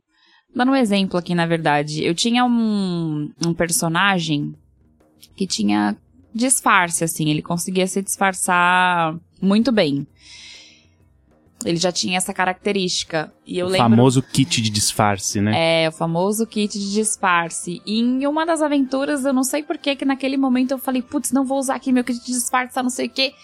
[0.55, 2.05] Dando um exemplo aqui, na verdade.
[2.05, 4.55] Eu tinha um, um personagem
[5.35, 5.96] que tinha
[6.35, 7.31] disfarce, assim.
[7.31, 10.07] Ele conseguia se disfarçar muito bem.
[11.64, 13.33] Ele já tinha essa característica.
[13.46, 13.90] E eu o lembro.
[13.90, 15.85] famoso kit de disfarce, né?
[15.85, 17.83] É, o famoso kit de disfarce.
[17.85, 21.33] E em uma das aventuras, eu não sei porquê, que naquele momento eu falei, putz,
[21.33, 23.35] não vou usar aqui meu kit de disfarce, tá não sei o quê.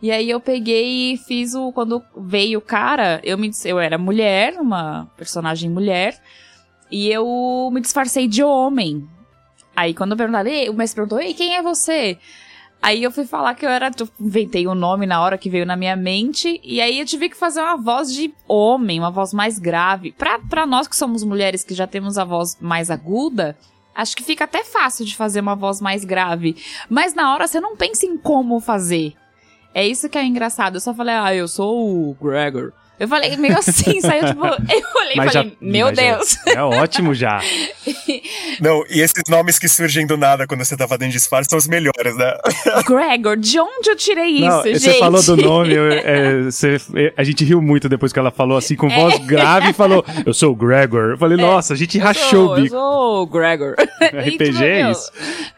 [0.00, 1.72] E aí eu peguei e fiz o.
[1.72, 6.20] Quando veio o cara, eu me eu era mulher, uma personagem mulher,
[6.90, 9.06] e eu me disfarcei de homem.
[9.74, 12.18] Aí quando eu perguntei, o mestre perguntou, ei, quem é você?
[12.82, 13.90] Aí eu fui falar que eu era.
[13.98, 16.60] Eu inventei o nome na hora que veio na minha mente.
[16.62, 20.12] E aí eu tive que fazer uma voz de homem, uma voz mais grave.
[20.12, 23.56] Pra, pra nós que somos mulheres que já temos a voz mais aguda,
[23.94, 26.56] acho que fica até fácil de fazer uma voz mais grave.
[26.88, 29.14] Mas na hora você não pensa em como fazer.
[29.74, 30.76] É isso que é engraçado.
[30.76, 32.72] Eu só falei, ah, eu sou o Gregor.
[32.98, 34.46] Eu falei meio assim, saiu tipo.
[34.46, 36.36] Eu olhei e Mas já- falei, meu Deus.
[36.46, 37.40] É ótimo já.
[38.60, 41.66] Não, e esses nomes que surgem do nada quando você tá fazendo disfarce são os
[41.66, 42.32] melhores, né?
[42.86, 44.80] Gregor, de onde eu tirei Não, isso, gente?
[44.80, 46.76] você falou do nome, eu- é, você-
[47.16, 50.32] a gente riu muito depois que ela falou assim, com voz grave, e falou, eu
[50.34, 51.10] sou o Gregor.
[51.10, 52.00] Eu falei, nossa, a gente É.
[52.00, 52.74] Eu rachou sou- o bico.
[52.74, 53.74] Eu sou o Gregor.
[54.00, 54.04] E,
[54.36, 55.10] RPG é meu, isso.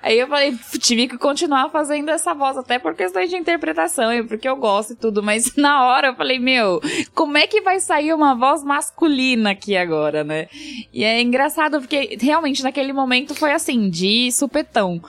[0.03, 4.23] Aí eu falei, tive que continuar fazendo essa voz, até por questões de interpretação, e
[4.23, 5.23] porque eu gosto e tudo.
[5.23, 6.81] Mas na hora eu falei, meu,
[7.15, 10.49] como é que vai sair uma voz masculina aqui agora, né?
[10.93, 15.03] E é engraçado, porque realmente naquele momento foi assim, de supetão.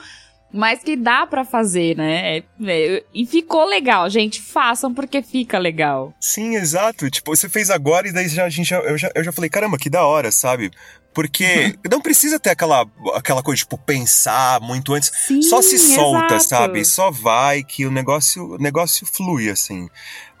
[0.52, 2.38] Mas que dá pra fazer, né?
[2.38, 4.42] É- é, e ficou legal, gente.
[4.42, 6.12] Façam porque fica legal.
[6.20, 7.08] Sim, exato.
[7.08, 9.48] Tipo, você fez agora e daí já, a gente já, eu, já, eu já falei,
[9.48, 10.72] caramba, que da hora, sabe?
[11.14, 15.12] Porque não precisa ter aquela, aquela coisa, tipo, pensar muito antes.
[15.28, 16.48] Sim, Só se solta, exato.
[16.48, 16.84] sabe?
[16.84, 19.88] Só vai que o negócio, o negócio flui, assim.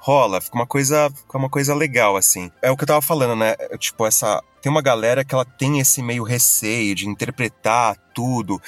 [0.02, 2.50] Rola, fica uma coisa, fica uma coisa legal, assim.
[2.62, 3.54] É o que eu tava falando, né?
[3.58, 4.42] É, Tipo, essa.
[4.62, 8.60] Tem uma galera que ela tem esse meio receio de interpretar tudo.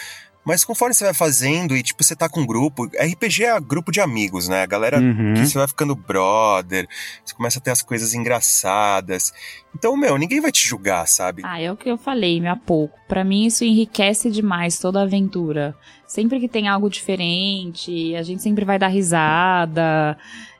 [0.44, 2.84] Mas conforme você vai fazendo e, tipo, você tá com um grupo.
[2.86, 4.62] RPG é grupo de amigos, né?
[4.62, 5.34] A galera Uhum.
[5.34, 6.88] que você vai ficando brother,
[7.24, 9.32] você começa a ter as coisas engraçadas.
[9.74, 11.42] Então, meu, ninguém vai te julgar, sabe?
[11.44, 12.98] Ah, é o que eu falei há pouco.
[13.08, 15.76] Pra mim, isso enriquece demais toda a aventura.
[16.06, 20.18] Sempre que tem algo diferente, a gente sempre vai dar risada.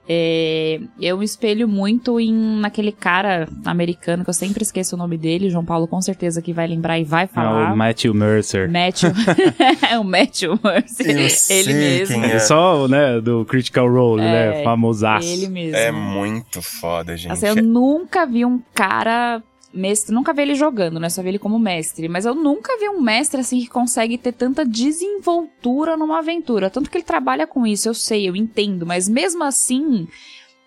[0.09, 5.17] É, eu me espelho muito em naquele cara americano que eu sempre esqueço o nome
[5.17, 5.49] dele.
[5.49, 7.73] João Paulo com certeza que vai lembrar e vai É falar.
[7.73, 8.69] o Matthew Mercer.
[8.71, 9.11] Matthew.
[9.91, 11.07] é o Matthew Mercer.
[11.07, 12.15] Eu Ele sei mesmo.
[12.17, 12.39] quem Ele é.
[12.41, 14.65] só, né, do Critical Role, É, né?
[14.65, 15.27] Famosaço.
[15.29, 15.77] Ele mesmo.
[15.77, 17.33] É muito foda, gente.
[17.33, 21.09] Assim, eu nunca vi um cara mestre, nunca vi ele jogando, né?
[21.09, 22.09] Só vi ele como mestre.
[22.09, 26.71] Mas eu nunca vi um mestre assim que consegue ter tanta desenvoltura numa aventura.
[26.71, 28.87] Tanto que ele trabalha com isso, eu sei, eu entendo.
[28.87, 30.07] Mas mesmo assim,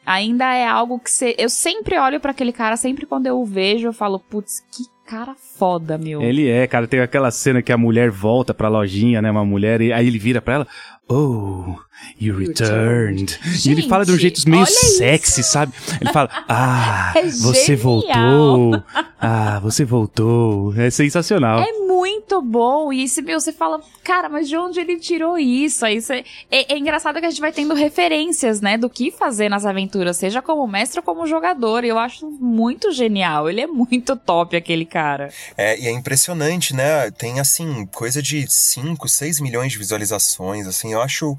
[0.05, 1.35] ainda é algo que você.
[1.37, 4.83] Eu sempre olho pra aquele cara, sempre quando eu o vejo, eu falo, putz, que
[5.05, 6.21] cara foda, meu.
[6.21, 6.87] Ele é, cara.
[6.87, 9.29] Tem aquela cena que a mulher volta pra lojinha, né?
[9.29, 10.67] Uma mulher, e aí ele vira pra ela.
[11.07, 11.75] Oh,
[12.19, 13.39] you returned.
[13.65, 14.97] e ele fala de um Gente, jeito meio olha isso.
[14.97, 15.73] sexy, sabe?
[16.01, 17.81] Ele fala, ah, É você genial.
[17.81, 18.84] voltou.
[19.19, 20.73] Ah, você voltou.
[20.79, 21.60] É sensacional.
[21.60, 22.91] É muito bom.
[22.93, 25.86] E meu, você fala, cara, mas de onde ele tirou isso?
[25.86, 26.23] Aí você...
[26.51, 30.17] é, é engraçado que a gente vai tendo referências, né, do que fazer nas aventuras,
[30.17, 31.84] seja como mestre ou como jogador.
[31.84, 33.49] E eu acho muito genial.
[33.49, 35.29] Ele é muito top, aquele cara.
[35.58, 37.10] É, e é impressionante, né?
[37.12, 40.93] Tem, assim, coisa de 5, 6 milhões de visualizações, assim.
[40.93, 41.38] Eu acho,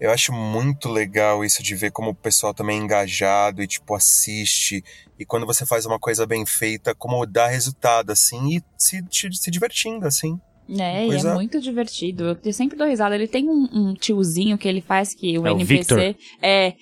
[0.00, 3.94] eu acho muito legal isso de ver como o pessoal também é engajado e, tipo,
[3.94, 4.84] assiste.
[5.18, 9.50] E quando você faz uma coisa bem feita, como dá resultado, assim, e se, se
[9.50, 10.40] divertindo, assim.
[10.68, 12.38] É, e é muito divertido.
[12.44, 13.14] Eu sempre dou risada.
[13.14, 16.16] Ele tem um, um tiozinho que ele faz que o É o NPC Victor.
[16.42, 16.74] é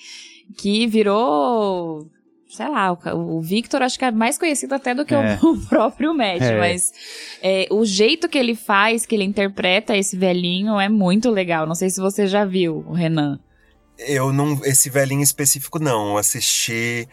[0.58, 2.10] que virou
[2.56, 5.38] sei lá, o, Victor acho que é mais conhecido até do que É.
[5.42, 6.58] o, o próprio Matt, É.
[6.58, 6.92] mas
[7.42, 11.66] é, o jeito que ele faz, que ele interpreta esse velhinho é muito legal.
[11.66, 13.38] Não sei se você já viu, o Renan.
[13.98, 14.60] Eu não.
[14.64, 16.10] Esse velhinho específico, não.
[16.10, 17.08] Eu assisti.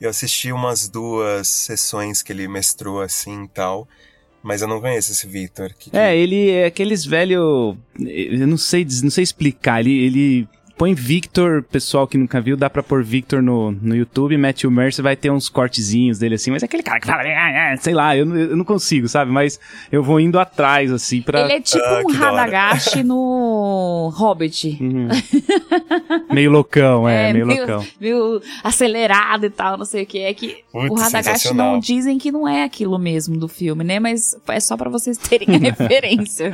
[0.00, 3.86] Eu assisti umas duas sessões que ele mestrou assim e tal.
[4.42, 5.74] Mas eu não conheço esse Victor.
[5.78, 7.76] Que, que- É, ele é aqueles velho.
[7.98, 9.80] Eu não sei, não sei explicar.
[9.80, 10.48] Ele, ele
[10.80, 14.34] põe Victor, pessoal que nunca viu, dá pra pôr Victor no, no YouTube.
[14.38, 17.72] Matthew Mercer vai ter uns cortezinhos dele assim, mas é aquele cara que fala, "Ah,
[17.74, 19.30] ah", sei lá, eu, não- eu não consigo, sabe?
[19.30, 19.60] Mas
[19.92, 21.42] eu vou indo atrás, assim, pra.
[21.42, 22.10] Ele é tipo Ah, um.
[22.12, 24.78] Radagast no Hobbit.
[24.80, 25.08] Uhum.
[26.32, 27.84] meio loucão, é, meio, loucão.
[28.00, 30.20] meio acelerado e tal, não sei o que.
[30.20, 34.00] É que Putz, o Radagast não dizem que não é aquilo mesmo do filme, né?
[34.00, 36.50] Mas é só pra vocês terem a referência.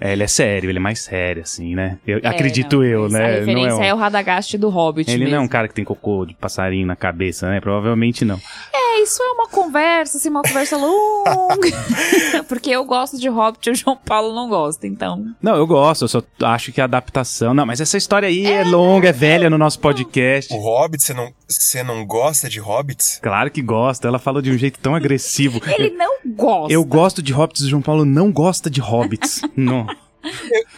[0.00, 1.98] É, ele é sério, ele é mais sério, assim, né?
[2.04, 3.40] Eu, É, acredito não, eu, né?
[3.42, 5.34] Não é, é um- o Radagast do Hobbit Ele mesmo.
[5.36, 7.60] não é um cara que tem cocô de passarinho na cabeça, né?
[7.60, 8.40] Provavelmente não.
[8.72, 11.68] É, isso é uma conversa, assim, uma conversa longa.
[12.48, 15.24] Porque eu gosto de Hobbit e o João Paulo não gosta, então.
[15.42, 17.54] Não, eu gosto, eu só acho que a adaptação.
[17.54, 20.52] Não, mas essa história aí é, longa, é velha no nosso podcast.
[20.52, 23.18] O Hobbit, você não, você não gosta de Hobbits?
[23.22, 25.60] Claro que gosta, ela falou de um jeito tão agressivo.
[25.66, 26.72] Ele não gosta.
[26.72, 29.40] Eu gosto de hobbits, o João Paulo não gosta de hobbits.
[29.56, 29.86] não.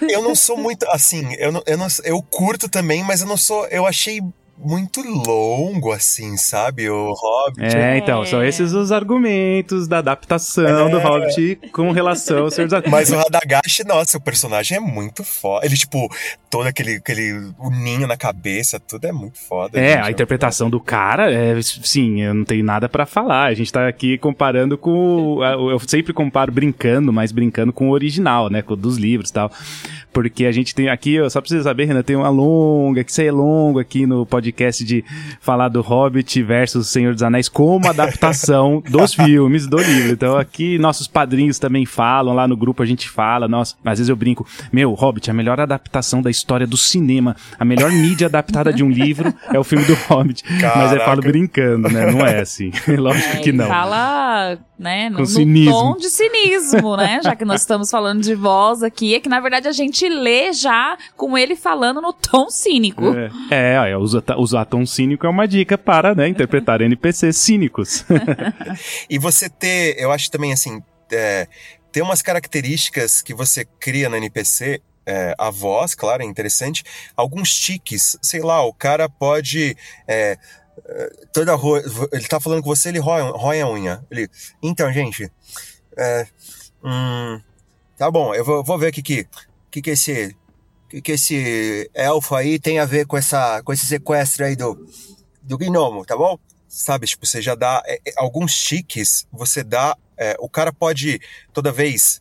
[0.01, 0.87] Eu não sou muito.
[0.89, 3.67] Assim, eu, não, eu, não, eu curto também, mas eu não sou.
[3.67, 4.21] Eu achei
[4.63, 6.89] muito longo, assim, sabe?
[6.89, 7.75] O Hobbit.
[7.75, 12.75] É, então, são esses os argumentos da adaptação do Hobbit com relação ao Senhor dos
[12.75, 12.91] Anéis.
[12.91, 15.65] Mas o Radagast, nossa, o personagem é muito foda.
[15.65, 16.09] Ele, tipo,
[16.51, 19.81] todo aquele, aquele o ninho na cabeça, tudo é muito foda.
[19.81, 20.07] É, gente.
[20.07, 23.47] a interpretação do cara, é, sim, eu não tenho nada pra falar.
[23.47, 25.39] A gente tá aqui comparando com.
[25.43, 28.63] Eu sempre comparo brincando, mas brincando com o original, né?
[28.63, 29.51] Com o dos livros e tal.
[30.13, 33.21] Porque a gente tem aqui, só pra você saber, Renan, tem uma longa, que isso
[33.21, 34.50] aí é longo aqui no podcast
[34.85, 35.05] de
[35.41, 40.13] falar do Hobbit versus Senhor dos Anéis como adaptação dos filmes do livro.
[40.13, 44.09] Então aqui nossos padrinhos também falam, lá no grupo a gente fala, nossa, às vezes
[44.09, 48.73] eu brinco, meu, Hobbit, a melhor adaptação da história do cinema, a melhor mídia adaptada
[48.73, 50.43] de um livro é o filme do Hobbit.
[50.49, 51.05] Mas eu Caraca.
[51.05, 52.11] falo brincando, né?
[52.11, 52.71] Não é assim.
[52.99, 53.67] Lógico É, que não.
[53.67, 55.73] Fala, né, no, Com no cinismo.
[55.73, 57.21] tom de cinismo, né?
[57.23, 60.55] Já que nós estamos falando de voz aqui, é que na verdade a gente lê
[60.55, 63.05] já com ele falando no tom cínico.
[63.51, 68.05] É, é, é, usar, usar tom cínico é uma dica para, né, interpretar NPCs cínicos.
[69.09, 71.47] E você ter, eu acho também assim, é,
[71.93, 74.81] ter umas características que você cria no NPC.
[75.05, 76.85] é, a voz, claro, é interessante.
[77.17, 79.77] Alguns tiques, sei lá, o cara pode.
[80.07, 80.39] é,
[81.33, 81.53] toda
[82.13, 84.05] ele tá falando com você, ele rói, rói a unha.
[84.11, 84.29] Ele,
[84.63, 85.31] então, gente.
[85.97, 86.27] é,
[86.83, 87.41] hum,
[87.97, 89.27] tá bom, eu vou, vou ver o que que,
[89.71, 90.37] que que esse.
[90.89, 94.87] que que esse elfo aí tem a ver com, essa, com esse sequestro aí do,
[95.43, 96.39] do gnomo, tá bom?
[96.69, 99.97] Sabe, tipo, você já dá é, é, alguns tiques, você dá.
[100.17, 101.21] é, o cara pode
[101.53, 102.19] toda vez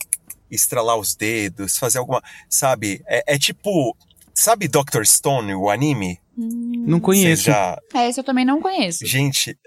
[0.49, 2.21] estralar os dedos, fazer alguma.
[2.49, 3.03] Sabe?
[3.07, 3.95] É, é tipo.
[4.33, 5.03] Sabe Dr.
[5.03, 6.19] Stone, o anime?
[6.39, 7.43] Não conheço.
[7.43, 7.77] Você já.
[7.93, 9.05] É, esse eu também não conheço.
[9.05, 9.57] Gente,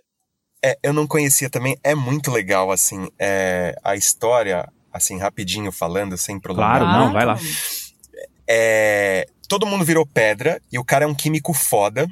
[0.65, 1.77] é, eu não conhecia também.
[1.83, 6.81] É muito legal, assim, é, a história, assim, rapidinho falando, sem prolongar.
[6.81, 7.39] Claro, não, vai lá.
[8.49, 12.09] É, todo mundo virou pedra e o cara é um químico foda.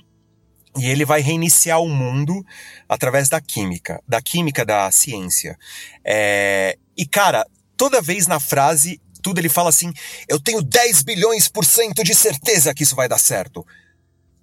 [0.77, 2.45] E ele vai reiniciar o mundo
[2.89, 5.59] através da química, da química da ciência.
[6.05, 7.45] É, e, cara,
[7.77, 9.93] toda vez na frase, tudo ele fala assim:
[10.29, 13.67] eu tenho 10 bilhões por cento de certeza que isso vai dar certo.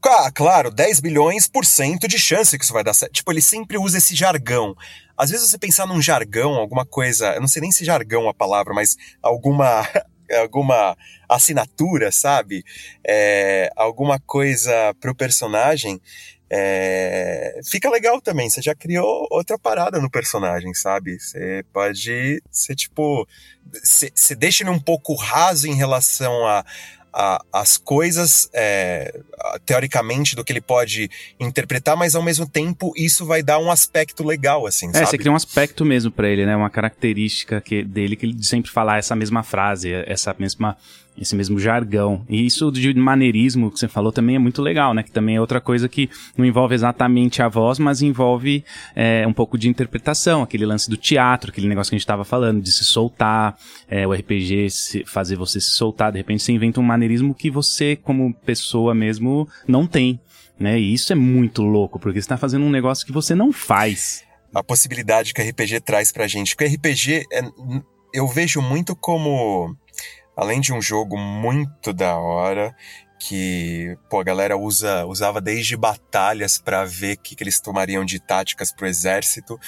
[0.10, 3.12] Ah, claro, 10 bilhões por cento de chance que isso vai dar certo.
[3.12, 4.74] Tipo, ele sempre usa esse jargão.
[5.18, 8.30] Às vezes você pensar num jargão, alguma coisa, eu não sei nem se jargão é
[8.30, 9.86] a palavra, mas alguma
[10.42, 10.98] alguma
[11.28, 12.64] assinatura, sabe?
[13.06, 16.02] É, alguma coisa pro personagem.
[16.50, 18.50] É, fica legal também.
[18.50, 21.20] Você já criou outra parada no personagem, sabe?
[21.20, 23.28] Você pode ser tipo.
[23.84, 26.64] Você deixa ele um pouco raso em relação a,
[27.20, 29.22] a, as coisas, é,
[29.66, 31.10] teoricamente, do que ele pode
[31.40, 35.06] interpretar, mas ao mesmo tempo isso vai dar um aspecto legal, assim, É, sabe?
[35.08, 36.56] você cria um aspecto mesmo pra ele, né?
[36.56, 40.78] Uma característica que, dele que ele sempre fala essa mesma frase, essa mesma,
[41.18, 42.24] esse mesmo jargão.
[42.30, 45.02] E isso de maneirismo que você falou também é muito legal, né?
[45.04, 48.64] Que também é outra coisa que não envolve exatamente a voz, mas envolve
[48.96, 52.24] é, um pouco de interpretação, aquele lance do teatro, aquele negócio que a gente tava
[52.24, 53.58] falando, de se soltar,
[53.90, 57.50] é, o RPG se- fazer você se soltar, de repente você inventa um maneirismo que
[57.50, 60.20] você, como pessoa mesmo, não tem.
[60.60, 60.80] Né?
[60.80, 64.24] E isso é muito louco, porque você tá fazendo um negócio que você não faz.
[64.54, 66.56] a possibilidade que o RPG traz pra gente.
[66.56, 67.42] Porque o RPG, é,
[68.14, 69.76] eu vejo muito como,
[70.38, 72.76] além de um jogo muito da hora,
[73.20, 78.06] que pô, a galera usa, usava desde batalhas pra ver o que, que eles tomariam
[78.06, 79.60] de táticas pro exército.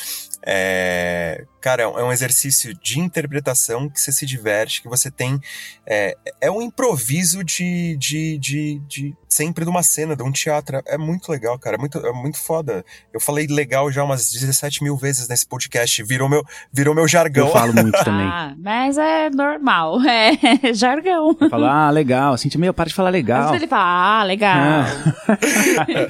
[0.52, 5.40] É, cara, é um exercício de interpretação que você se diverte, que você tem.
[5.86, 10.82] É, é um improviso de, de, de, de sempre de uma cena, de um teatro.
[10.88, 11.76] É muito legal, cara.
[11.76, 12.84] É muito, é muito foda.
[13.14, 16.02] Eu falei legal já umas 17 mil vezes nesse podcast.
[16.02, 16.44] Virou meu,
[16.74, 17.46] virou meu jargão.
[17.46, 18.26] Eu falo muito também.
[18.26, 20.00] Ah, mas é normal.
[20.64, 21.36] É jargão.
[21.40, 22.34] Eu falo, ah, legal.
[22.34, 23.42] Assim, meio, para de falar Às legal.
[23.44, 24.58] vezes ele fala, ah, legal.
[24.58, 24.86] Ah,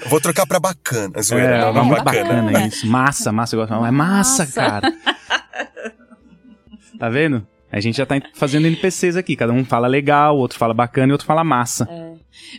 [0.09, 1.55] Vou trocar pra bacana, zoeira.
[1.55, 2.23] é, não, é não, bacana.
[2.23, 2.87] bacana isso.
[2.87, 3.85] Massa, massa, eu gosto.
[3.85, 4.47] É massa, Massa.
[4.47, 4.93] cara.
[6.99, 7.45] tá vendo?
[7.71, 9.35] A gente já tá fazendo NPCs aqui.
[9.35, 11.87] Cada um fala legal, outro fala bacana e outro fala massa.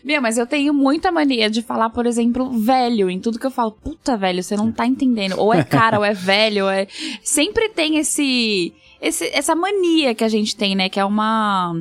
[0.04, 3.50] Meu, mas eu tenho muita mania de falar, por exemplo, velho, em tudo que eu
[3.50, 3.72] falo.
[3.72, 5.34] Puta, velho, você não tá entendendo.
[5.38, 6.86] Ou é cara, ou é velho, ou é.
[7.24, 9.26] Sempre tem esse, esse.
[9.34, 10.88] Essa mania que a gente tem, né?
[10.88, 11.74] Que é uma.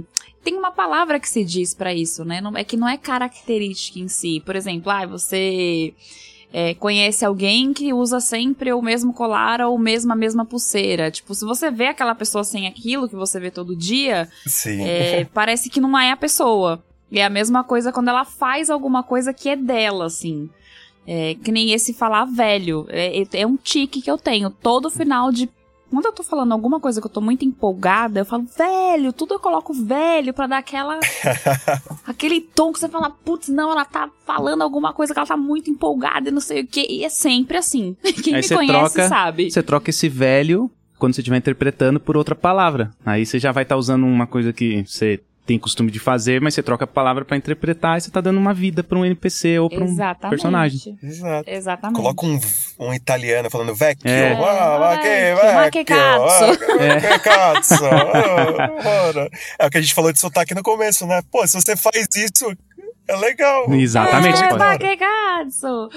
[0.43, 2.41] Tem uma palavra que se diz pra isso, né?
[2.41, 4.41] Não, é que não é característica em si.
[4.43, 5.93] Por exemplo, ah, você.
[6.51, 11.11] É, conhece alguém que usa sempre o mesmo colar ou mesmo a mesma pulseira.
[11.11, 14.83] Tipo, se você vê aquela pessoa sem aquilo que você vê todo dia, Sim.
[14.83, 16.83] é, parece que não é a pessoa.
[17.11, 20.49] E é a mesma coisa quando ela faz alguma coisa que é dela, assim.
[21.07, 22.85] É, que nem esse falar velho.
[22.89, 24.49] É, é um tique que eu tenho.
[24.49, 25.49] Todo final de.
[25.89, 29.33] Quando eu tô falando alguma coisa que eu tô muito empolgada, eu falo velho, tudo
[29.33, 30.99] eu coloco velho pra dar aquela.
[32.05, 35.37] aquele tom que você fala, putz, não, ela tá falando alguma coisa que ela tá
[35.37, 36.85] muito empolgada e não sei o quê.
[36.89, 37.95] E é sempre assim.
[38.23, 39.49] Quem Aí me você conhece troca- sabe.
[39.51, 42.91] Você troca esse velho quando você estiver interpretando por outra palavra.
[43.05, 45.19] Aí você já vai estar usando uma coisa que você
[45.49, 48.37] tem costume de fazer, mas você troca a palavra pra interpretar e você tá dando
[48.37, 49.97] uma vida pra um NPC ou pra um
[50.29, 50.95] personagem.
[51.01, 51.49] Exato.
[51.49, 51.95] Exatamente.
[51.95, 52.39] Coloca um,
[52.79, 54.33] um italiano falando vecchio, É.
[54.33, 59.29] ah, ma che Vecchio, ma che vecchio, cazzo." ah, ma che cazzo, ah.
[59.59, 61.19] É o que a gente falou de sotaque no começo, né?
[61.31, 62.55] Pô, se você faz isso,
[63.07, 63.73] é legal.
[63.73, 65.89] Exatamente, É, pode- Ma che cazzo!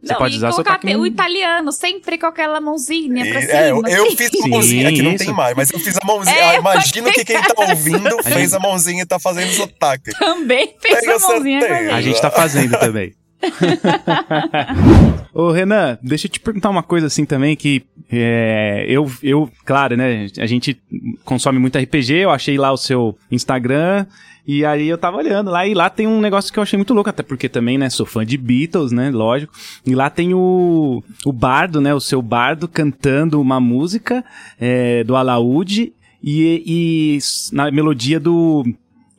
[0.00, 3.46] Você Não, pode usar colocar sotaque o no- italiano, sempre com aquela mãozinha pra E-
[3.46, 3.58] cima.
[3.58, 4.16] é, eu, eu assim.
[4.16, 5.24] fiz a Sim, mãozinha, que não isso.
[5.24, 6.36] tem mais, mas eu fiz a mãozinha.
[6.36, 10.12] É, Ah, imagino que quem tá ouvindo fez a mãozinha e tá fazendo sotaque.
[10.16, 11.94] Também fez Pega a mãozinha com a certeza.
[11.94, 12.04] A gente.
[12.12, 13.14] gente tá fazendo também.
[15.32, 19.96] Ô, Renan, deixa eu te perguntar uma coisa assim também que é, eu, eu, claro,
[19.96, 20.80] né, a gente
[21.24, 24.06] consome muito RPG, eu achei lá o seu Instagram
[24.48, 26.94] e aí eu tava olhando lá e lá tem um negócio que eu achei muito
[26.94, 29.52] louco, até porque também, né, sou fã de Beatles, né, lógico,
[29.84, 34.24] e lá tem o, o bardo, né, o seu bardo cantando uma música
[34.58, 35.92] é, do alaúde
[36.24, 37.18] e, e
[37.52, 38.64] na melodia do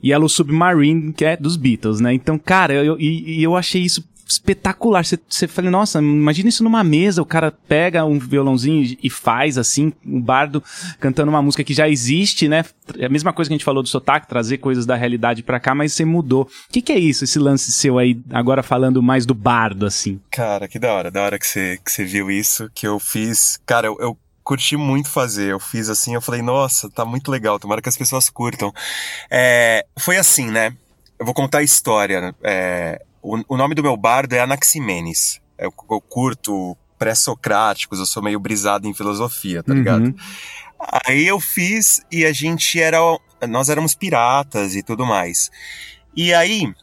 [0.03, 2.13] Yellow Submarine, que é dos Beatles, né?
[2.13, 5.03] Então, cara, eu, e, e eu achei isso espetacular.
[5.03, 9.57] Você- Você falou, nossa, imagina isso numa mesa, o cara pega um violãozinho e- faz
[9.57, 10.63] assim, um bardo
[10.99, 12.63] cantando uma música que já existe, né?
[12.97, 15.59] É a mesma coisa que a gente falou do sotaque, trazer coisas da realidade pra
[15.59, 16.43] cá, mas você mudou.
[16.43, 20.19] O que, que é isso, esse lance seu aí, agora falando mais do bardo, assim?
[20.29, 23.59] Cara, que da hora, da hora que você, que você viu isso, que eu fiz.
[23.65, 25.51] Cara, eu, eu curti muito fazer.
[25.51, 28.71] Eu fiz assim, eu falei, nossa, tá muito legal, tomara que as pessoas curtam.
[29.29, 30.73] É, foi assim, né?
[31.19, 32.33] Eu vou contar a história.
[32.43, 35.41] É, o, o, nome do meu bardo é Anaximenes.
[35.57, 40.05] Eu, eu curto pré-socráticos, eu sou meio brisado em filosofia, tá ligado?
[40.05, 40.15] Uhum.
[41.05, 42.99] Aí eu fiz e a gente era.
[43.47, 45.51] Nós éramos piratas e tudo mais.
[46.15, 46.73] E aí.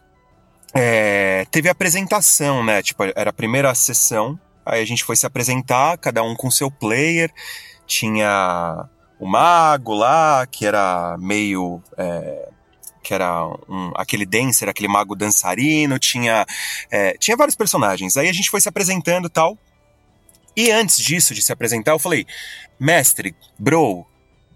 [0.78, 2.82] É, teve apresentação, né?
[2.82, 4.38] Tipo, era a primeira sessão.
[4.64, 7.32] Aí a gente foi se apresentar, cada um com seu player.
[7.86, 8.86] Tinha
[9.18, 11.82] o mago lá, que era meio.
[11.96, 12.48] É,
[13.06, 16.44] que era um, aquele dancer, aquele mago dançarino, tinha,
[16.90, 18.16] é, tinha vários personagens.
[18.16, 19.56] Aí a gente foi se apresentando tal.
[20.56, 22.26] E antes disso, de se apresentar, eu falei,
[22.80, 24.04] mestre, bro,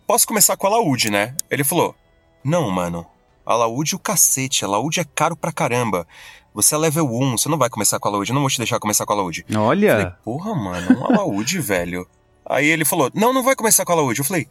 [0.05, 1.37] posso começar com a laúde, né?
[1.49, 1.95] Ele falou,
[2.43, 3.07] não, mano,
[3.47, 6.05] a laúde o cacete, a laúde é caro pra caramba.
[6.53, 8.59] Você é level 1, você não vai começar com a laúde, eu não vou te
[8.59, 9.47] deixar começar com a laúde.
[9.55, 9.87] Olha!
[9.87, 12.05] Eu falei, porra, mano, uma laúde, velho.
[12.45, 14.19] Aí ele falou, não, não vai começar com a laúde.
[14.19, 14.49] Eu falei,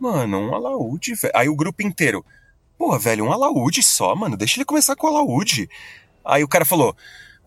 [0.00, 1.32] mano, um alaúde, velho.
[1.36, 2.24] Aí o grupo inteiro,
[2.78, 5.68] porra, velho, um alaúde só, mano, deixa ele começar com a alaúde.
[6.24, 6.96] Aí o cara falou,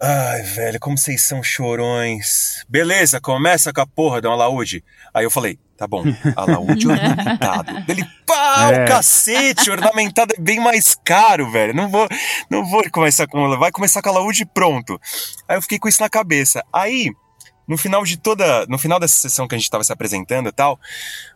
[0.01, 2.63] Ai, velho, como vocês são chorões.
[2.69, 4.82] Beleza, começa com a porra de um alaúde.
[5.13, 6.03] Aí eu falei, tá bom,
[6.38, 7.84] alaúde ornamentado.
[7.86, 8.86] Ele, pá, é.
[8.86, 11.73] o cacete, ornamentado é bem mais caro, velho.
[11.73, 12.07] Não vou,
[12.49, 14.97] não vou começar com, vai começar com alaúde pronto.
[15.45, 16.63] Aí eu fiquei com isso na cabeça.
[16.71, 17.11] Aí,
[17.70, 20.51] no final de toda, no final dessa sessão que a gente tava se apresentando e
[20.51, 20.80] tal,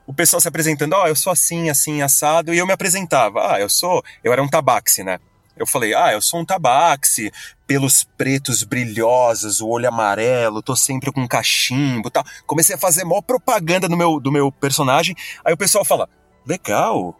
[0.07, 3.53] o pessoal se apresentando, ó, oh, eu sou assim, assim, assado, e eu me apresentava,
[3.53, 5.19] ah, eu sou, eu era um tabaxi, né?
[5.55, 7.31] Eu falei, ah, eu sou um tabaxi,
[7.67, 12.23] pelos pretos brilhosos, o olho amarelo, tô sempre com cachimbo tal.
[12.47, 15.15] Comecei a fazer maior propaganda do meu, do meu personagem.
[15.45, 16.09] Aí o pessoal fala,
[16.43, 17.15] legal,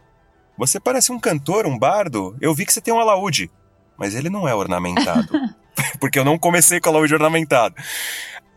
[0.58, 2.36] você parece um cantor, um bardo.
[2.42, 3.52] Eu vi que você tem um alaúde.
[3.96, 5.30] Mas ele não é ornamentado.
[6.00, 7.76] porque eu não comecei com alaúde ornamentado.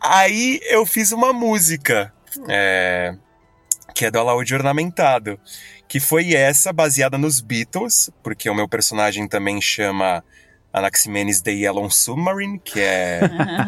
[0.01, 2.13] Aí eu fiz uma música,
[2.49, 3.15] é,
[3.95, 5.39] que é do alaúde ornamentado
[5.89, 10.23] que foi essa baseada nos Beatles, porque o meu personagem também chama
[10.73, 13.21] Anaximenes The Yellow Submarine, que é,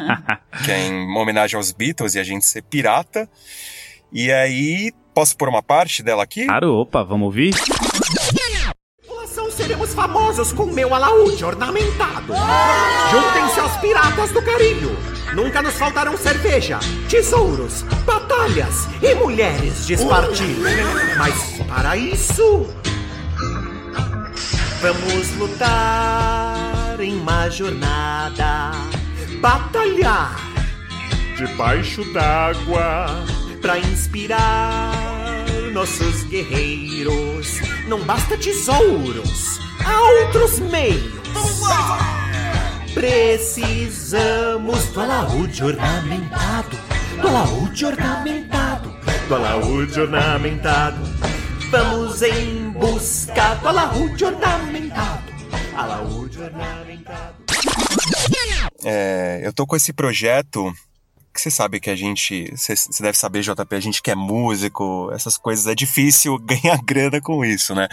[0.64, 3.28] que é em homenagem aos Beatles e a gente ser pirata.
[4.12, 6.46] E aí, posso pôr uma parte dela aqui?
[6.46, 7.54] Claro, opa, vamos ouvir?
[10.52, 12.32] Com meu alaúde ornamentado.
[13.10, 14.96] Juntem-se aos piratas do carinho.
[15.34, 16.78] Nunca nos faltarão cerveja,
[17.08, 20.62] tesouros, batalhas e mulheres de espartilho.
[21.18, 21.34] Mas
[21.66, 22.66] para isso,
[24.80, 28.70] vamos lutar em uma jornada,
[29.40, 30.40] batalhar
[31.36, 33.06] debaixo d'água
[33.60, 34.92] para inspirar
[35.72, 37.60] nossos guerreiros.
[37.86, 41.18] Não basta tesouros, há outros meios.
[42.94, 46.76] Precisamos do alaúde ornamentado,
[47.20, 48.94] do alaúde ornamentado,
[49.28, 50.98] do alaúde ornamentado.
[51.70, 55.32] Vamos em busca do alaúde ornamentado,
[55.76, 57.34] alaúde ornamentado.
[58.84, 60.72] É, eu tô com esse projeto
[61.38, 62.52] que você sabe que a gente.
[62.56, 67.20] Você, deve saber, JP, a gente que é músico, essas coisas, é difícil ganhar grana
[67.20, 67.86] com isso, né?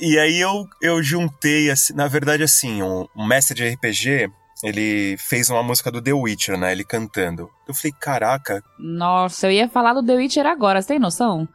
[0.00, 4.30] E aí eu, eu juntei, assim, na verdade, assim, um, um mestre de RPG,
[4.62, 6.72] ele fez uma música do The Witcher, né?
[6.72, 7.50] Ele cantando.
[7.66, 8.62] Eu falei, caraca.
[8.78, 11.48] Nossa, eu ia falar do The Witcher agora, você tem noção?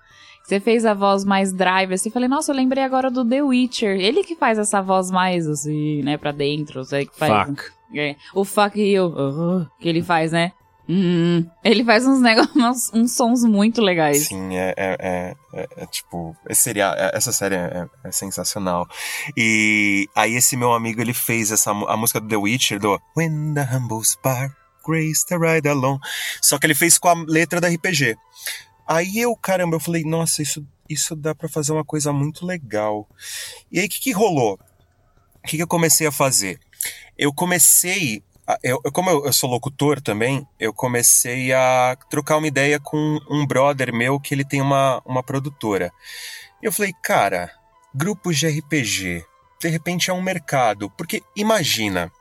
[0.43, 3.97] Você fez a voz mais drive, assim, falei, nossa, eu lembrei agora do The Witcher.
[3.97, 7.47] Ele que faz essa voz mais, assim, né, pra dentro, sei que faz.
[7.47, 7.63] Fuck.
[7.95, 10.51] É, o fuck you, uh, que ele faz, né?
[10.87, 14.27] Hum, ele faz uns negócios, uns sons muito legais.
[14.27, 18.87] Sim, é, é, é, é, é tipo, seria, é, essa série é, é, sensacional.
[19.37, 23.53] E aí esse meu amigo, ele fez essa, a música do The Witcher, do When
[23.53, 24.53] the Humble Spark
[24.85, 25.99] Grace the Ride Along,
[26.41, 28.17] só que ele fez com a letra da RPG.
[28.85, 33.07] Aí eu, caramba, eu falei, nossa, isso, isso dá para fazer uma coisa muito legal.
[33.71, 34.59] E aí o que, que rolou?
[35.41, 36.59] O que, que eu comecei a fazer?
[37.17, 38.21] Eu comecei
[38.61, 43.45] eu, como eu, eu, sou locutor também, eu comecei a trocar uma ideia com um
[43.45, 45.91] brother meu que ele tem uma, uma produtora.
[46.61, 47.51] E eu falei, cara,
[47.93, 49.25] grupos de RPG,
[49.59, 50.89] de repente é um mercado.
[50.91, 52.11] Porque imagina,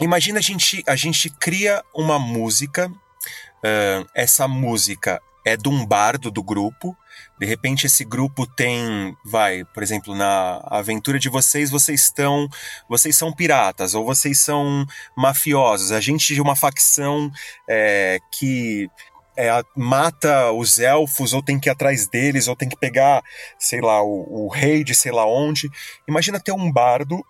[0.00, 6.30] imagina a gente, a gente cria uma música, uh, essa música é de um bardo
[6.30, 6.96] do grupo,
[7.40, 12.46] de repente esse grupo tem, vai, por exemplo, na aventura de vocês, vocês estão,
[12.86, 14.86] vocês são piratas ou vocês são
[15.16, 17.30] mafiosos, a gente de uma facção
[17.66, 18.90] é, que
[19.38, 23.22] é, mata os elfos ou tem que ir atrás deles ou tem que pegar,
[23.58, 25.70] sei lá, o, o rei de sei lá onde.
[26.06, 27.24] Imagina ter um bardo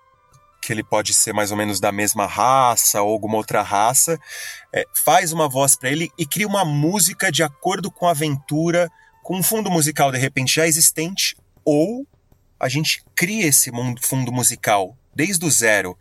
[0.60, 4.18] que ele pode ser mais ou menos da mesma raça ou alguma outra raça,
[4.72, 8.90] é, faz uma voz para ele e cria uma música de acordo com a aventura,
[9.30, 12.04] com um fundo musical de repente já existente, ou
[12.58, 15.96] a gente cria esse mundo, fundo musical desde o zero.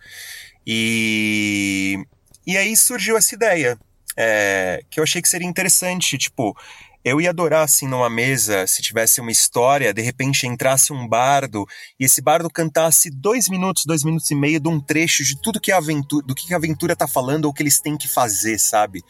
[0.65, 2.03] E,
[2.43, 3.77] e aí surgiu essa ideia,
[4.17, 6.57] é, que eu achei que seria interessante, tipo,
[7.05, 11.67] eu ia adorar, assim, numa mesa, se tivesse uma história, de repente entrasse um bardo
[11.99, 15.61] e esse bardo cantasse dois minutos, dois minutos e meio de um trecho de tudo
[15.61, 18.57] que a aventura, do que a aventura tá falando ou que eles têm que fazer,
[18.57, 19.03] sabe?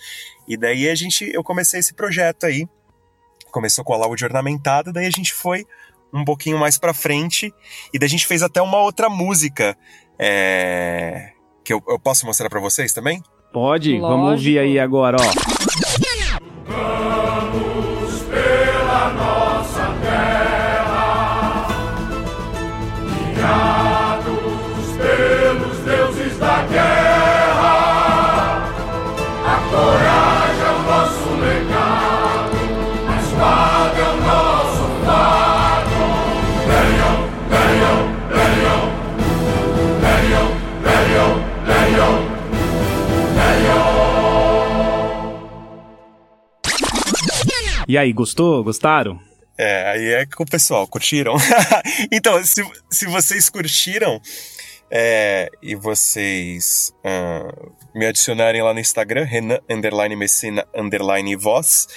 [0.46, 2.68] E daí a gente, eu comecei esse projeto aí.
[3.52, 5.66] Começou com a laude ornamentada, daí a gente foi
[6.14, 7.54] um pouquinho mais pra frente
[7.94, 9.78] e daí a gente fez até uma outra música
[10.18, 11.32] é,
[11.64, 13.24] que eu, eu posso mostrar para vocês também?
[13.54, 14.08] Pode, Lógico.
[14.08, 15.60] vamos ouvir aí agora, ó.
[16.68, 17.69] Vamos
[47.90, 48.64] E aí, gostou?
[48.64, 49.20] Gostaram?
[49.58, 51.34] É, aí é com o pessoal, curtiram?
[52.14, 54.22] então, se, se vocês curtiram
[54.92, 61.88] é, e vocês uh, me adicionarem lá no Instagram, Renan underline Messina underline voz,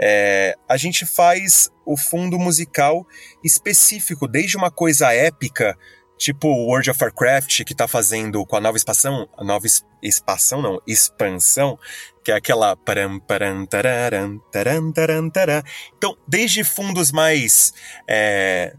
[0.00, 3.04] é, a gente faz o fundo musical
[3.42, 5.76] específico, desde uma coisa épica
[6.22, 9.66] Tipo World of Warcraft que tá fazendo com a nova expansão, a nova
[10.00, 11.76] expansão não, expansão,
[12.24, 15.62] que é aquela param, param, tararam, taram, taram, taram.
[15.96, 17.72] Então, desde fundos mais
[18.08, 18.74] é,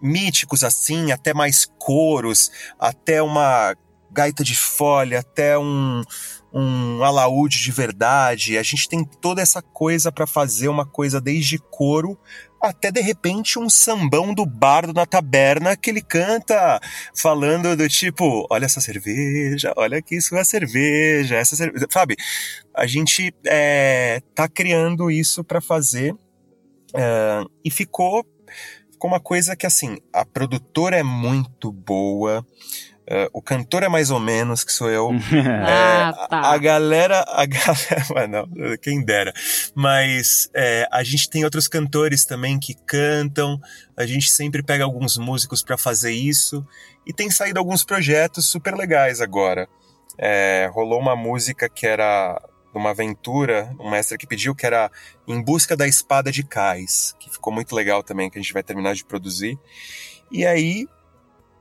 [0.00, 3.76] míticos assim, até mais coros, até uma
[4.10, 6.02] gaita de folha, até um,
[6.52, 8.56] um alaúde de verdade.
[8.56, 12.16] A gente tem toda essa coisa para fazer uma coisa desde coro
[12.68, 16.80] até de repente um sambão do bardo na taberna que ele canta
[17.14, 22.16] falando do tipo, olha essa cerveja, olha aqui isso é cerveja, essa cerveja, sabe?
[22.74, 28.26] A gente é, tá criando isso para fazer uh, e ficou
[28.90, 32.44] ficou uma coisa que assim a produtora é muito boa
[33.06, 35.10] Uh, o cantor é mais ou menos, que sou eu.
[35.62, 36.38] ah, é, tá.
[36.38, 37.24] a, a, galera.
[37.28, 38.26] A galera.
[38.28, 39.32] não, quem dera.
[39.74, 43.60] Mas é, a gente tem outros cantores também que cantam.
[43.96, 46.66] A gente sempre pega alguns músicos para fazer isso.
[47.06, 49.68] E tem saído alguns projetos super legais agora.
[50.16, 52.40] É, rolou uma música que era
[52.72, 54.90] uma aventura, um mestre que pediu, que era
[55.28, 58.62] Em Busca da Espada de Cais, que ficou muito legal também, que a gente vai
[58.62, 59.58] terminar de produzir.
[60.30, 60.88] E aí,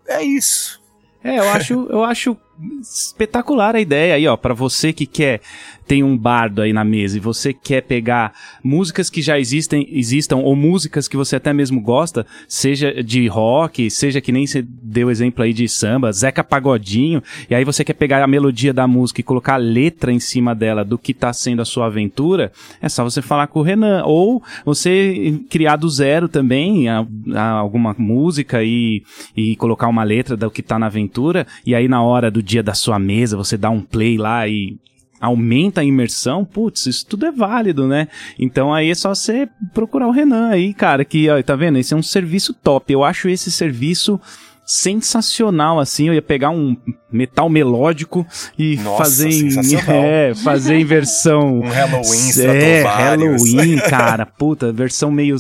[0.07, 0.82] é isso.
[1.24, 2.38] É, eu acho, eu acho
[2.82, 5.41] espetacular a ideia aí, ó, para você que quer
[5.86, 8.34] tem um bardo aí na mesa e você quer pegar
[8.64, 13.89] músicas que já existem, existam ou músicas que você até mesmo gosta, seja de rock,
[13.89, 17.93] seja que nem você deu exemplo aí de samba, Zeca Pagodinho, e aí você quer
[17.93, 21.34] pegar a melodia da música e colocar a letra em cima dela do que tá
[21.34, 22.51] sendo a sua aventura,
[22.82, 24.04] é só você falar com o Renan.
[24.06, 29.04] Ou você criar do zero também a, a alguma música e,
[29.36, 32.61] e colocar uma letra do que tá na aventura e aí na hora do dia
[32.61, 34.77] da sua mesa, você dá um play lá e
[35.19, 38.09] aumenta a imersão, putz, isso tudo é válido, né?
[38.37, 41.77] Então aí é só você procurar o Renan aí, cara, que, ó, tá vendo?
[41.77, 42.91] Esse é um serviço top.
[42.91, 44.19] Eu acho esse serviço
[44.66, 46.07] sensacional, assim.
[46.07, 46.76] Eu ia pegar um
[47.11, 48.26] metal melódico
[48.57, 49.49] e Nossa, fazer em,
[49.88, 55.38] é, fazer em versão um Halloween, é, Halloween, cara, puta, versão meio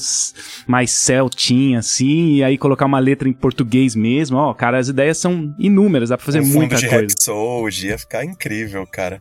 [0.67, 5.17] mais celtinha assim, e aí colocar uma letra em português mesmo, ó, cara, as ideias
[5.17, 7.15] são inúmeras, dá para fazer um muita de coisa.
[7.19, 9.17] Soul, ia ficar incrível, cara.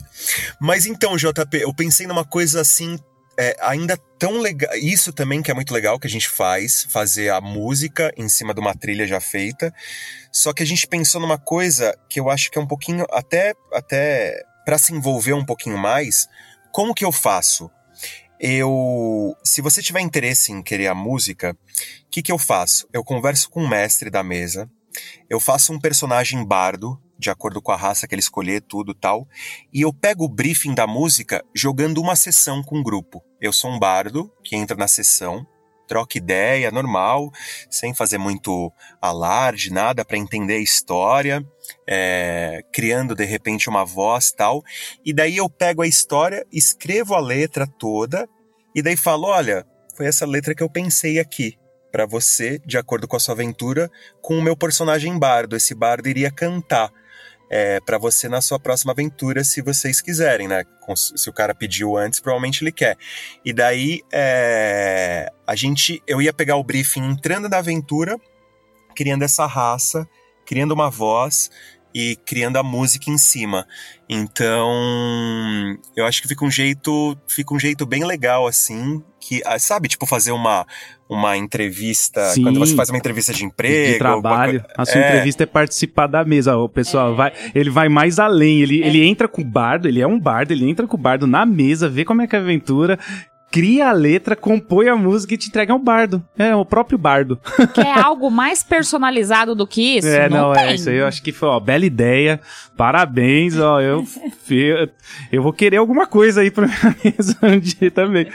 [0.61, 2.99] Mas então, JP, eu pensei numa coisa assim
[3.39, 4.75] é ainda tão legal.
[4.77, 8.55] Isso também que é muito legal que a gente faz, fazer a música em cima
[8.55, 9.73] de uma trilha já feita.
[10.31, 13.55] Só que a gente pensou numa coisa que eu acho que é um pouquinho até
[13.73, 16.29] até para se envolver um pouquinho mais.
[16.71, 17.71] Como que eu faço?
[18.39, 22.89] Eu, se você tiver interesse em querer a música, o que que eu faço?
[22.93, 24.69] Eu converso com o mestre da mesa.
[25.29, 29.27] Eu faço um personagem bardo de acordo com a raça que ele escolher, tudo tal.
[29.73, 33.23] E eu pego o briefing da música jogando uma sessão com o grupo.
[33.41, 35.47] Eu sou um bardo que entra na sessão,
[35.87, 37.31] troca ideia normal,
[37.71, 41.47] sem fazer muito alarde, nada para entender a história,
[41.89, 44.63] é, criando de repente uma voz tal.
[45.05, 48.29] E daí eu pego a história, escrevo a letra toda
[48.75, 49.65] e daí falo: olha,
[49.97, 51.57] foi essa letra que eu pensei aqui
[51.93, 53.91] para você, de acordo com a sua aventura,
[54.23, 55.55] com o meu personagem bardo.
[55.55, 56.91] Esse bardo iria cantar
[57.55, 60.65] é, para você na sua próxima aventura, se vocês quiserem, né?
[60.97, 62.97] Se o cara pediu antes, provavelmente ele quer.
[63.45, 68.19] E daí é, a gente, eu ia pegar o briefing entrando na aventura,
[68.97, 70.09] criando essa raça,
[70.47, 71.51] criando uma voz
[71.95, 73.67] e criando a música em cima.
[74.09, 79.57] Então, eu acho que fica um jeito, fica um jeito bem legal assim, que ah,
[79.57, 80.67] sabe, tipo fazer uma
[81.09, 82.43] uma entrevista, Sim.
[82.43, 84.61] quando você faz uma entrevista de emprego, de trabalho.
[84.61, 85.09] alguma A sua é.
[85.09, 86.57] entrevista é participar da mesa.
[86.57, 88.63] O pessoal vai, ele vai mais além.
[88.63, 91.27] Ele, ele entra com o bardo, ele é um bardo, ele entra com o bardo
[91.27, 92.99] na mesa, vê como é que é a aventura,
[93.53, 96.25] cria a letra, compõe a música e te entrega ao bardo.
[96.39, 97.39] É o próprio bardo.
[97.75, 100.09] Quer algo mais personalizado do que isso?
[100.09, 100.63] é, não, tem.
[100.65, 100.97] é isso aí.
[100.97, 102.41] Eu acho que foi, ó, bela ideia.
[102.77, 103.81] Parabéns, ó.
[103.81, 104.05] Eu,
[104.51, 104.89] eu,
[105.31, 108.27] eu vou querer alguma coisa aí pra minha mesa um dia também.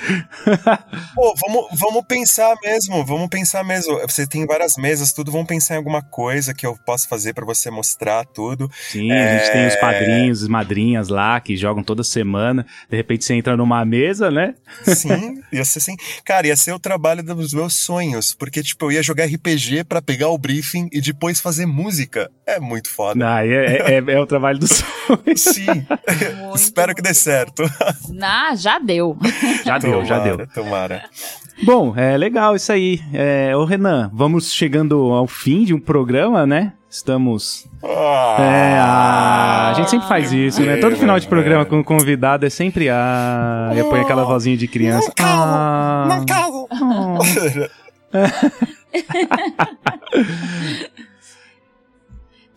[1.15, 3.99] Pô, vamos, vamos pensar mesmo, vamos pensar mesmo.
[4.07, 7.43] Você tem várias mesas, tudo, vamos pensar em alguma coisa que eu possa fazer pra
[7.45, 8.69] você mostrar tudo.
[8.89, 9.79] Sim, a gente tem os É.
[9.79, 12.65] padrinhos, as madrinhas lá que jogam toda semana.
[12.89, 14.53] De repente você entra numa mesa, né?
[14.83, 15.95] Sim, Jackson ia ser assim.
[16.23, 20.01] Cara, ia ser o trabalho dos meus sonhos, porque, tipo, eu ia jogar RPG pra
[20.01, 22.29] pegar o briefing e depois fazer música.
[22.45, 23.27] É muito foda.
[23.27, 25.41] Ah, é, é, é o trabalho dos sonhos.
[25.41, 25.85] Sim,
[26.55, 27.63] espero que dê certo.
[28.21, 29.17] Ah, já deu.
[29.65, 30.47] Já deu, já deu.
[30.47, 31.03] Tomara.
[31.63, 33.01] Bom, é legal isso aí.
[33.13, 36.73] É, ô Renan, vamos chegando ao fim de um programa, né?
[36.89, 37.67] Estamos.
[37.83, 40.77] Ah, É, ah, a gente sempre faz isso, né?
[40.77, 41.65] Todo final de programa é.
[41.65, 45.11] com o convidado é sempre ah, e põe aquela vozinha de criança.
[45.19, 45.36] Ah,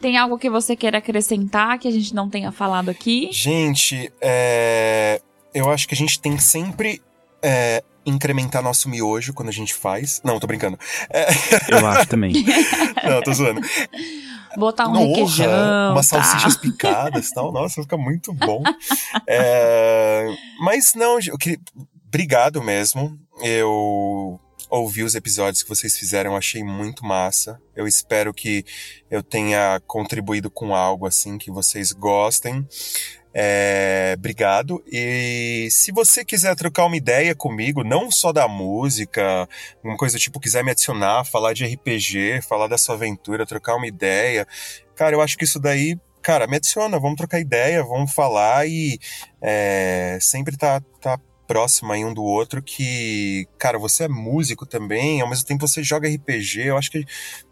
[0.01, 3.29] Tem algo que você queira acrescentar que a gente não tenha falado aqui?
[3.31, 5.21] Gente, é,
[5.53, 7.03] eu acho que a gente tem que sempre
[7.43, 10.23] é, incrementar nosso miojo quando a gente faz.
[10.25, 10.79] Não, tô brincando.
[11.11, 11.27] É,
[11.69, 12.33] eu acho também.
[13.05, 13.61] não, tô zoando.
[14.57, 15.93] Botar um Nossa, requeijão.
[15.93, 16.23] umas tá?
[16.23, 17.53] salsichas picadas e tal.
[17.53, 18.63] Nossa, fica muito bom.
[19.27, 21.61] É, mas não, eu queria,
[22.11, 23.17] obrigado mesmo.
[23.41, 27.61] Eu ouvi os episódios que vocês fizeram, achei muito massa.
[27.75, 28.65] Eu espero que
[29.09, 32.67] eu tenha contribuído com algo assim que vocês gostem.
[33.33, 34.83] É, obrigado.
[34.91, 39.49] E se você quiser trocar uma ideia comigo, não só da música,
[39.85, 43.87] uma coisa tipo, quiser me adicionar, falar de RPG, falar da sua aventura, trocar uma
[43.87, 44.45] ideia,
[44.97, 48.99] cara, eu acho que isso daí, cara, me adiciona, vamos trocar ideia, vamos falar e
[49.41, 51.17] é, sempre tá, tá
[51.51, 55.83] próximo aí um do outro que, cara, você é músico também, ao mesmo tempo você
[55.83, 57.05] joga RPG, eu acho que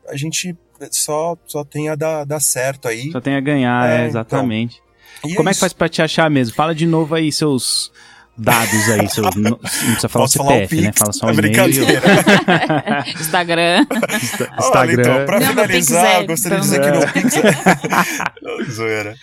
[0.09, 0.57] a gente
[0.93, 3.11] só, só tem a dar, dar certo aí.
[3.11, 4.81] Só tem a ganhar, é, É, exatamente.
[5.27, 5.61] E Como é que isso.
[5.61, 6.55] faz pra te achar mesmo?
[6.55, 7.91] Fala de novo aí seus
[8.37, 10.93] dados aí, seus, não, precisa falar Posso o falar o CPF, né?
[10.97, 11.43] Fala só o É e-mail.
[11.53, 13.05] brincadeira.
[13.19, 13.87] Instagram.
[14.23, 14.59] Insta- Olha,
[14.93, 15.01] Instagram.
[15.03, 17.37] então, pra Não, finalizar, é- gostaria de então- dizer que no Pix.
[17.37, 19.15] é- Zoeira.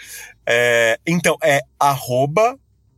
[0.46, 2.58] É, então, é arroba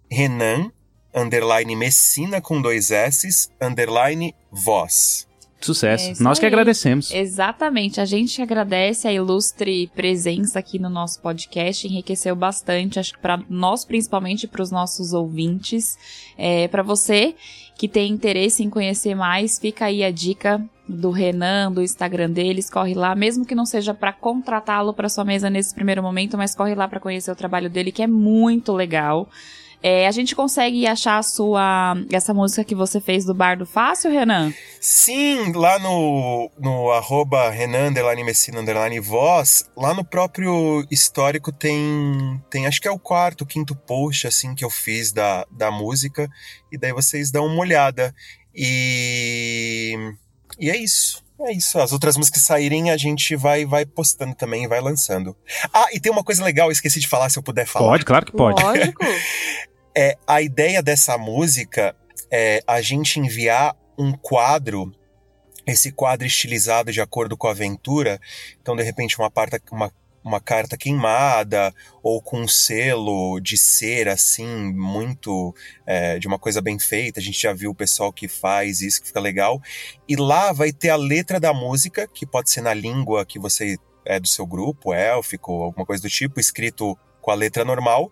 [0.09, 0.71] Renan,
[1.13, 5.27] underline Messina com dois S, underline voz.
[5.59, 6.11] Sucesso.
[6.11, 6.51] É Nós que aí.
[6.51, 7.11] agradecemos.
[7.11, 7.99] Exatamente.
[7.99, 11.87] A gente agradece a ilustre presença aqui no nosso podcast.
[11.87, 15.97] Enriqueceu bastante, acho que para nós, principalmente para os nossos ouvintes.
[16.37, 17.35] É, para você
[17.75, 22.69] que tem interesse em conhecer mais, fica aí a dica do Renan, do Instagram deles,
[22.69, 26.55] corre lá, mesmo que não seja para contratá-lo para sua mesa nesse primeiro momento, mas
[26.55, 29.27] corre lá para conhecer o trabalho dele, que é muito legal.
[29.81, 34.11] É, a gente consegue achar a sua essa música que você fez do Bardo fácil,
[34.11, 34.51] Renan?
[34.81, 42.41] Sim, lá no, no arroba Renan, underline Messina, underline voz, lá no próprio histórico tem,
[42.49, 46.29] tem, acho que é o quarto, quinto post, assim, que eu fiz da, da música,
[46.71, 48.13] e daí vocês dão uma olhada.
[48.55, 49.95] E,
[50.59, 51.23] e é isso.
[51.39, 51.79] É isso.
[51.79, 55.35] As outras músicas que saírem, a gente vai, vai postando também, vai lançando.
[55.73, 57.87] Ah, e tem uma coisa legal, eu esqueci de falar, se eu puder falar.
[57.87, 58.61] Pode, claro que pode.
[58.61, 59.03] Lógico.
[59.99, 61.95] É, a ideia dessa música
[62.29, 64.93] é a gente enviar um quadro,
[65.65, 68.21] esse quadro estilizado de acordo com a aventura.
[68.61, 69.91] Então, de repente, uma, parta, uma,
[70.27, 71.73] uma carta queimada,
[72.03, 75.53] ou com um selo de cera, assim, muito.
[75.85, 77.19] é, de uma coisa bem feita.
[77.19, 79.61] A gente já viu o pessoal que faz isso, que fica legal.
[80.07, 83.77] E lá vai ter a letra da música, que pode ser na língua que você
[84.05, 88.11] é do seu grupo, élfico, alguma coisa do tipo, escrito com a letra normal.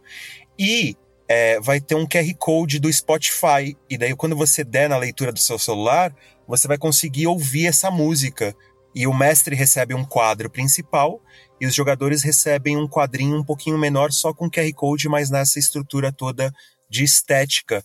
[0.60, 0.96] E
[1.28, 3.76] é, vai ter um QR Code do Spotify.
[3.90, 6.14] E daí, quando você der na leitura do seu celular,
[6.48, 8.56] você vai conseguir ouvir essa música.
[8.94, 11.22] E o mestre recebe um quadro principal
[11.60, 15.60] e os jogadores recebem um quadrinho um pouquinho menor, só com QR Code, mas nessa
[15.60, 16.54] estrutura toda
[16.90, 17.84] de estética.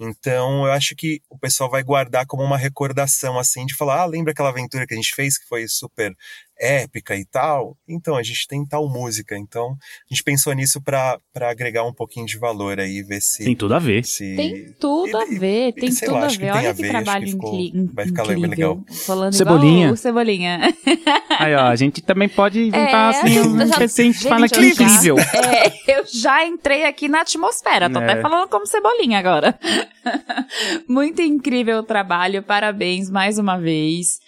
[0.00, 4.04] Então, eu acho que o pessoal vai guardar como uma recordação, assim, de falar: ah,
[4.04, 6.12] lembra aquela aventura que a gente fez que foi super
[6.58, 7.76] épica e tal?
[7.88, 9.36] Então, a gente tem tal música.
[9.36, 13.44] Então, a gente pensou nisso para agregar um pouquinho de valor aí, ver se.
[13.44, 14.04] Tem tudo a ver.
[14.04, 14.36] Se...
[14.36, 16.50] Tem tudo a ver, tem sei tudo lá, a ver.
[16.52, 18.48] Olha a que ver, trabalho que ficou- incli- vai ficar incrível.
[18.50, 18.84] legal.
[19.06, 19.80] Falando Cebolinha.
[19.80, 20.60] igual o Cebolinha.
[21.38, 24.54] Aí, ó, a gente também pode inventar, assim, eu um já- recente gente, fala que
[24.54, 25.16] já- incrível.
[25.18, 28.04] É, eu já entrei aqui na atmosfera, tô É.
[28.04, 29.58] até falando como cebolinha agora.
[30.88, 34.20] Muito incrível o trabalho, parabéns mais uma vez.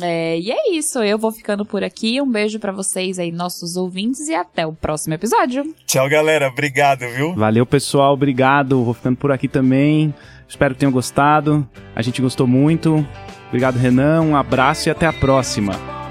[0.00, 2.20] É, e é isso, eu vou ficando por aqui.
[2.20, 5.74] Um beijo pra vocês aí, nossos ouvintes, e até o próximo episódio.
[5.86, 6.48] Tchau, galera.
[6.48, 7.34] Obrigado, viu?
[7.34, 8.14] Valeu, pessoal.
[8.14, 8.82] Obrigado.
[8.84, 10.12] Vou ficando por aqui também.
[10.48, 11.68] Espero que tenham gostado.
[11.94, 13.06] A gente gostou muito.
[13.48, 14.22] Obrigado, Renan.
[14.22, 16.03] Um abraço e até a próxima.